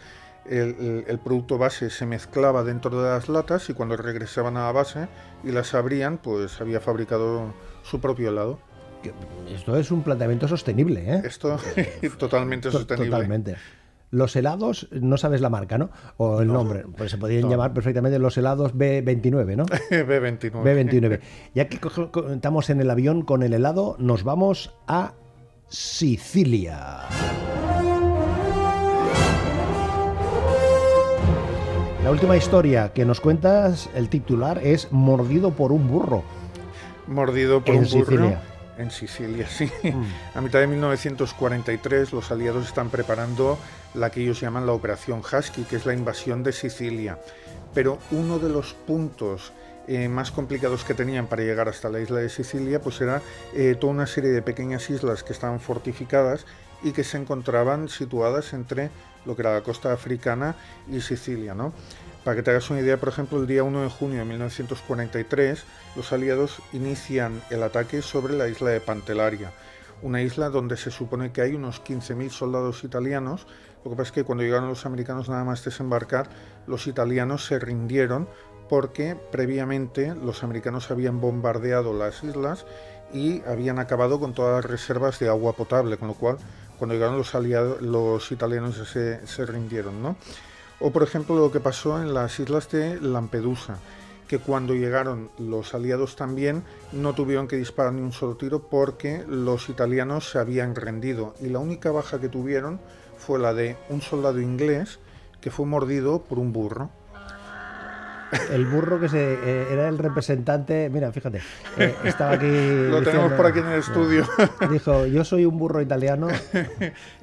el, 0.46 0.76
el- 0.80 1.06
el 1.08 1.20
producto 1.20 1.58
base 1.58 1.90
se 1.90 2.06
mezclaba 2.06 2.64
dentro 2.64 3.02
de 3.02 3.10
las 3.10 3.30
latas 3.30 3.70
y 3.70 3.74
cuando 3.74 3.96
regresaban 3.98 4.58
a 4.58 4.66
la 4.66 4.72
base 4.72 5.08
y 5.44 5.52
las 5.52 5.74
abrían, 5.76 6.18
pues 6.18 6.60
había 6.62 6.80
fabricado 6.82 7.54
su 7.84 8.02
propio 8.02 8.30
helado. 8.30 8.60
Esto 9.54 9.78
es 9.78 9.92
un 9.92 10.02
planteamiento 10.04 10.48
sostenible, 10.48 11.04
¿eh? 11.16 11.22
Esto 11.26 11.58
totalmente 12.18 12.70
To- 12.70 12.78
sostenible. 12.80 13.10
Totalmente. 13.12 13.56
Los 14.14 14.36
helados, 14.36 14.90
no 14.92 15.16
sabes 15.16 15.40
la 15.40 15.50
marca, 15.50 15.78
¿no? 15.78 15.90
O 16.18 16.42
el 16.42 16.50
nombre. 16.50 16.84
Pues 16.98 17.12
se 17.12 17.18
podrían 17.18 17.50
llamar 17.50 17.74
perfectamente 17.74 18.20
los 18.20 18.38
helados 18.38 18.76
B29, 18.76 19.56
¿no? 19.56 19.66
B29. 19.90 20.52
B29. 20.52 21.20
Ya 21.56 21.70
que 21.70 21.80
estamos 22.34 22.70
en 22.70 22.82
el 22.82 22.90
avión 22.90 23.22
con 23.22 23.42
el 23.42 23.54
helado, 23.54 23.96
nos 24.00 24.24
vamos 24.26 24.76
a 24.86 25.14
Sicilia. 25.70 27.04
La 32.04 32.12
última 32.12 32.36
historia 32.36 32.92
que 32.94 33.06
nos 33.06 33.22
cuentas, 33.22 33.90
el 33.96 34.10
titular 34.10 34.60
es 34.62 34.92
Mordido 34.92 35.52
por 35.52 35.72
un 35.72 35.88
burro. 35.88 36.24
Mordido 37.08 37.64
por 37.64 37.76
En 37.76 37.84
un 37.84 37.90
burro. 37.90 38.06
Sicilia. 38.06 38.42
En 38.78 38.92
Sicilia, 38.92 39.48
sí. 39.48 39.72
Mm. 39.84 40.38
A 40.38 40.42
mitad 40.42 40.60
de 40.60 40.68
1943 40.68 42.14
los 42.14 42.32
aliados 42.32 42.68
están 42.68 42.90
preparando 42.90 43.58
la 43.94 44.10
que 44.10 44.22
ellos 44.22 44.40
llaman 44.40 44.66
la 44.66 44.74
Operación 44.74 45.20
Husky, 45.22 45.64
que 45.64 45.76
es 45.76 45.86
la 45.86 45.94
invasión 45.94 46.44
de 46.44 46.54
Sicilia. 46.54 47.20
Pero 47.74 48.00
uno 48.12 48.40
de 48.40 48.50
los 48.50 48.74
puntos 48.74 49.54
eh, 49.88 50.08
más 50.08 50.32
complicados 50.32 50.84
que 50.84 50.94
tenían 50.94 51.28
para 51.28 51.44
llegar 51.44 51.68
hasta 51.68 51.90
la 51.90 52.00
isla 52.00 52.20
de 52.20 52.30
Sicilia, 52.30 52.82
pues 52.82 53.02
era 53.02 53.22
eh, 53.54 53.76
toda 53.80 53.94
una 53.94 54.08
serie 54.08 54.30
de 54.30 54.42
pequeñas 54.42 54.90
islas 54.90 55.24
que 55.24 55.34
estaban 55.34 55.60
fortificadas 55.60 56.46
y 56.84 56.92
que 56.92 57.04
se 57.04 57.18
encontraban 57.18 57.90
situadas 57.90 58.54
entre 58.54 58.90
lo 59.26 59.36
que 59.36 59.42
era 59.42 59.54
la 59.54 59.62
costa 59.62 59.92
africana 59.92 60.56
y 60.90 61.02
Sicilia, 61.02 61.54
¿no? 61.54 61.74
Para 62.24 62.36
que 62.36 62.44
te 62.44 62.52
hagas 62.52 62.70
una 62.70 62.82
idea, 62.82 62.98
por 62.98 63.10
ejemplo, 63.10 63.40
el 63.40 63.48
día 63.48 63.64
1 63.64 63.82
de 63.82 63.90
junio 63.90 64.20
de 64.20 64.26
1943, 64.26 65.64
los 65.96 66.14
aliados 66.14 66.62
inician 66.72 67.42
el 67.50 67.64
ataque 67.64 68.04
sobre 68.04 68.36
la 68.36 68.48
isla 68.48 68.70
de 68.70 68.80
Pantelaria, 68.80 69.52
una 70.04 70.22
isla 70.22 70.50
donde 70.50 70.78
se 70.78 70.92
supone 70.92 71.32
que 71.32 71.42
hay 71.42 71.56
unos 71.56 71.84
15.000 71.84 72.30
soldados 72.30 72.84
italianos. 72.84 73.48
Lo 73.84 73.90
que 73.90 73.98
pasa 73.98 74.10
es 74.10 74.12
que 74.12 74.24
cuando 74.24 74.44
llegaron 74.44 74.70
los 74.70 74.86
americanos 74.86 75.30
nada 75.30 75.44
más 75.44 75.66
desembarcar, 75.66 76.30
los 76.68 76.86
italianos 76.86 77.44
se 77.46 77.58
rindieron 77.58 78.28
porque 78.70 79.18
previamente 79.32 80.14
los 80.14 80.44
americanos 80.44 80.92
habían 80.92 81.20
bombardeado 81.22 81.92
las 81.92 82.24
islas 82.24 82.68
y 83.12 83.42
habían 83.48 83.80
acabado 83.80 84.20
con 84.20 84.34
todas 84.34 84.64
las 84.64 84.72
reservas 84.72 85.18
de 85.18 85.28
agua 85.28 85.54
potable, 85.54 85.98
con 85.98 86.10
lo 86.10 86.14
cual 86.14 86.38
cuando 86.78 86.94
llegaron 86.94 87.18
los 87.18 87.34
aliados, 87.34 87.82
los 87.82 88.32
italianos 88.32 88.76
se, 88.88 89.26
se 89.26 89.46
rindieron, 89.48 90.04
¿no? 90.04 90.16
O 90.84 90.92
por 90.92 91.04
ejemplo 91.04 91.36
lo 91.36 91.52
que 91.52 91.60
pasó 91.60 92.02
en 92.02 92.14
las 92.16 92.40
islas 92.40 92.70
de 92.72 93.00
Lampedusa, 93.00 93.78
que 94.28 94.40
cuando 94.40 94.74
llegaron 94.74 95.30
los 95.38 95.76
aliados 95.76 96.16
también 96.16 96.64
no 96.92 97.14
tuvieron 97.14 97.48
que 97.48 97.56
disparar 97.56 97.94
ni 97.94 98.02
un 98.02 98.14
solo 98.14 98.36
tiro 98.36 98.64
porque 98.68 99.24
los 99.28 99.70
italianos 99.70 100.32
se 100.32 100.40
habían 100.40 100.74
rendido 100.74 101.36
y 101.40 101.50
la 101.50 101.60
única 101.60 101.92
baja 101.92 102.20
que 102.20 102.30
tuvieron 102.30 102.80
fue 103.18 103.38
la 103.38 103.54
de 103.54 103.78
un 103.90 104.02
soldado 104.02 104.42
inglés 104.42 104.98
que 105.40 105.52
fue 105.52 105.68
mordido 105.68 106.24
por 106.24 106.40
un 106.40 106.52
burro. 106.52 106.90
El 108.52 108.66
burro 108.66 109.00
que 109.00 109.10
se, 109.10 109.34
eh, 109.34 109.68
era 109.72 109.88
el 109.90 109.98
representante, 109.98 110.90
mira, 110.92 111.12
fíjate, 111.12 111.42
eh, 111.78 111.96
estaba 112.04 112.32
aquí. 112.32 112.48
Lo 112.90 113.02
tenemos 113.04 113.34
por 113.34 113.46
aquí 113.46 113.60
en 113.60 113.68
el 113.68 113.80
estudio. 113.80 114.26
Dijo, 114.72 115.06
yo 115.06 115.24
soy 115.26 115.46
un 115.46 115.58
burro 115.58 115.82
italiano. 115.82 116.28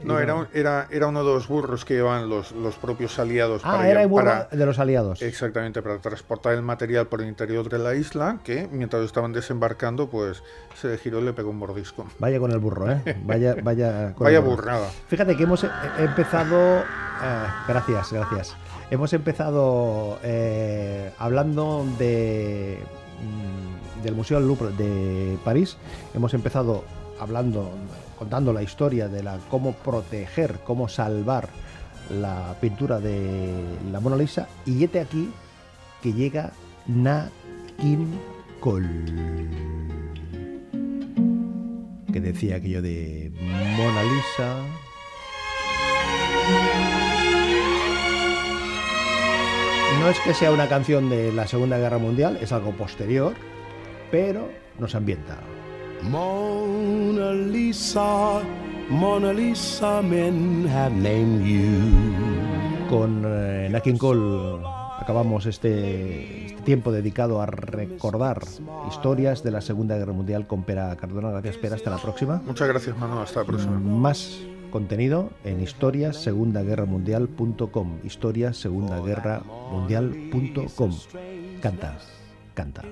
No, 0.04 0.18
era, 0.20 0.34
un- 0.34 0.46
era, 0.54 0.86
era 0.90 1.08
uno 1.08 1.24
de 1.24 1.32
los 1.34 1.48
burros 1.48 1.84
que 1.84 1.94
llevaban 1.94 2.28
los, 2.30 2.52
los 2.52 2.76
propios 2.76 3.18
aliados 3.18 3.62
Ah, 3.64 3.72
para, 3.78 3.88
era 3.90 4.02
el 4.02 4.08
burro 4.08 4.24
para- 4.24 4.44
de 4.50 4.64
los 4.66 4.78
aliados. 4.78 5.20
Exactamente, 5.22 5.82
para 5.82 5.98
transportar 5.98 6.54
el 6.54 6.62
material 6.62 7.08
por 7.08 7.20
el 7.20 7.28
interior 7.28 7.68
de 7.68 7.78
la 7.78 7.94
isla, 7.94 8.38
que 8.44 8.68
mientras 8.70 9.02
estaban 9.04 9.32
desembarcando, 9.32 10.08
pues 10.08 10.42
se 10.80 10.88
le 10.88 10.98
giró 10.98 11.18
y 11.20 11.24
le 11.24 11.32
pegó 11.32 11.50
un 11.50 11.58
mordisco. 11.58 12.06
Vaya 12.18 12.38
con 12.38 12.52
el 12.52 12.58
burro, 12.58 12.90
¿eh? 12.90 13.02
Vaya, 13.24 13.56
vaya 13.62 14.12
con 14.14 14.24
Vaya 14.24 14.38
el 14.38 14.44
burro. 14.44 14.56
burrada. 14.62 14.88
Fíjate 15.08 15.36
que 15.36 15.42
hemos 15.42 15.64
eh, 15.64 15.68
empezado. 15.98 16.84
gracias, 17.66 18.12
gracias. 18.12 18.56
Hemos 18.90 19.12
empezado 19.12 20.18
eh, 20.22 21.10
hablando 21.18 21.86
de 21.98 22.78
mm, 23.20 24.02
del 24.02 24.14
Museo 24.14 24.38
del 24.38 24.48
Louvre 24.48 24.70
de 24.72 25.36
París. 25.44 25.76
Hemos 26.14 26.32
empezado 26.34 26.84
hablando, 27.20 27.70
contando 28.18 28.52
la 28.52 28.62
historia 28.62 29.08
de 29.08 29.22
la 29.22 29.38
cómo 29.50 29.72
proteger, 29.72 30.60
cómo 30.64 30.88
salvar 30.88 31.48
la 32.10 32.54
pintura 32.60 33.00
de 33.00 33.52
la 33.92 34.00
Mona 34.00 34.16
Lisa. 34.16 34.48
Y 34.64 34.84
este 34.84 35.00
aquí 35.00 35.30
que 36.02 36.12
llega 36.12 36.52
Na 36.86 37.30
King 37.78 38.06
Cole 38.60 39.68
que 42.12 42.20
decía 42.20 42.56
aquello 42.56 42.82
de 42.82 43.32
Mona 43.76 44.02
Lisa. 44.02 44.56
No 49.98 50.08
es 50.08 50.20
que 50.20 50.32
sea 50.32 50.52
una 50.52 50.68
canción 50.68 51.10
de 51.10 51.32
la 51.32 51.46
Segunda 51.46 51.76
Guerra 51.76 51.98
Mundial, 51.98 52.38
es 52.40 52.52
algo 52.52 52.72
posterior, 52.72 53.34
pero 54.10 54.48
nos 54.78 54.94
ambienta. 54.94 55.38
Mona 56.02 57.32
Lisa, 57.32 58.40
Mona 58.88 59.32
Lisa, 59.32 60.00
men 60.02 60.68
have 60.68 60.94
named 60.94 61.44
you. 61.44 62.88
Con 62.88 63.24
eh, 63.26 63.68
Nat 63.70 63.82
King 63.82 63.98
Cole 63.98 64.64
acabamos 64.98 65.46
este, 65.46 66.46
este 66.46 66.62
tiempo 66.62 66.92
dedicado 66.92 67.42
a 67.42 67.46
recordar 67.46 68.42
historias 68.88 69.42
de 69.42 69.50
la 69.50 69.60
Segunda 69.60 69.96
Guerra 69.96 70.12
Mundial 70.12 70.46
con 70.46 70.62
Pera 70.62 70.94
Cardona. 70.96 71.30
Gracias, 71.30 71.56
Pera. 71.56 71.74
Hasta 71.74 71.90
la 71.90 71.98
próxima. 71.98 72.40
Muchas 72.46 72.68
gracias, 72.68 72.96
Manu. 72.96 73.18
Hasta 73.18 73.40
la 73.40 73.46
próxima. 73.46 73.78
Más 73.78 74.38
contenido 74.70 75.30
en 75.44 75.60
historiasegundaguerramundial.com. 75.60 77.98
Historiasegundaguerramundial.com. 78.04 80.92
Canta, 81.60 81.98
canta. 82.54 82.82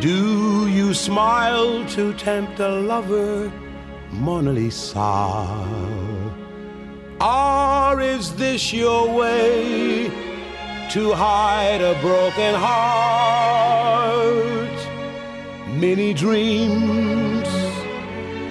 Do 0.00 0.66
you 0.68 0.94
smile 0.94 1.84
to 1.94 2.14
tempt 2.14 2.58
a 2.60 2.68
lover, 2.68 3.52
Mona 4.10 4.52
Lisa? 4.52 5.46
Or 7.20 8.00
is 8.00 8.32
this 8.36 8.72
your 8.72 9.14
way 9.14 10.10
to 10.90 11.12
hide 11.12 11.82
a 11.82 11.94
broken 12.00 12.54
heart? 12.54 13.90
Many 15.78 16.14
dreams 16.14 17.29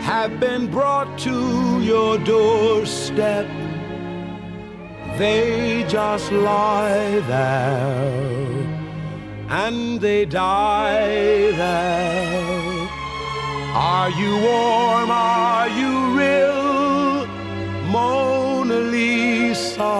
have 0.09 0.39
been 0.39 0.65
brought 0.65 1.19
to 1.19 1.79
your 1.81 2.17
doorstep. 2.17 3.47
They 5.19 5.85
just 5.87 6.31
lie 6.31 7.19
there 7.27 8.49
and 9.49 10.01
they 10.01 10.25
die 10.25 11.51
there. 11.51 12.89
Are 13.91 14.09
you 14.09 14.31
warm? 14.49 15.11
Are 15.11 15.69
you 15.79 15.93
real? 16.17 17.27
Mona 17.93 18.79
Lisa. 18.95 19.97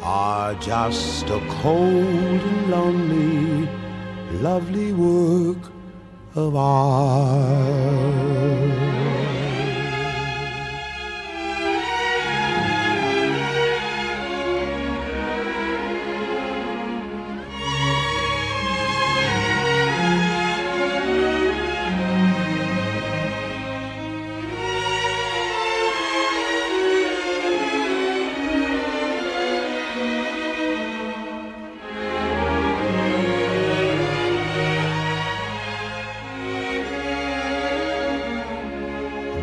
are 0.00 0.54
just 0.60 1.28
a 1.38 1.40
cold 1.60 2.42
and 2.50 2.70
lonely, 2.70 3.68
lovely 4.40 4.92
work 4.92 5.77
of 6.38 6.54
ours. 6.54 7.98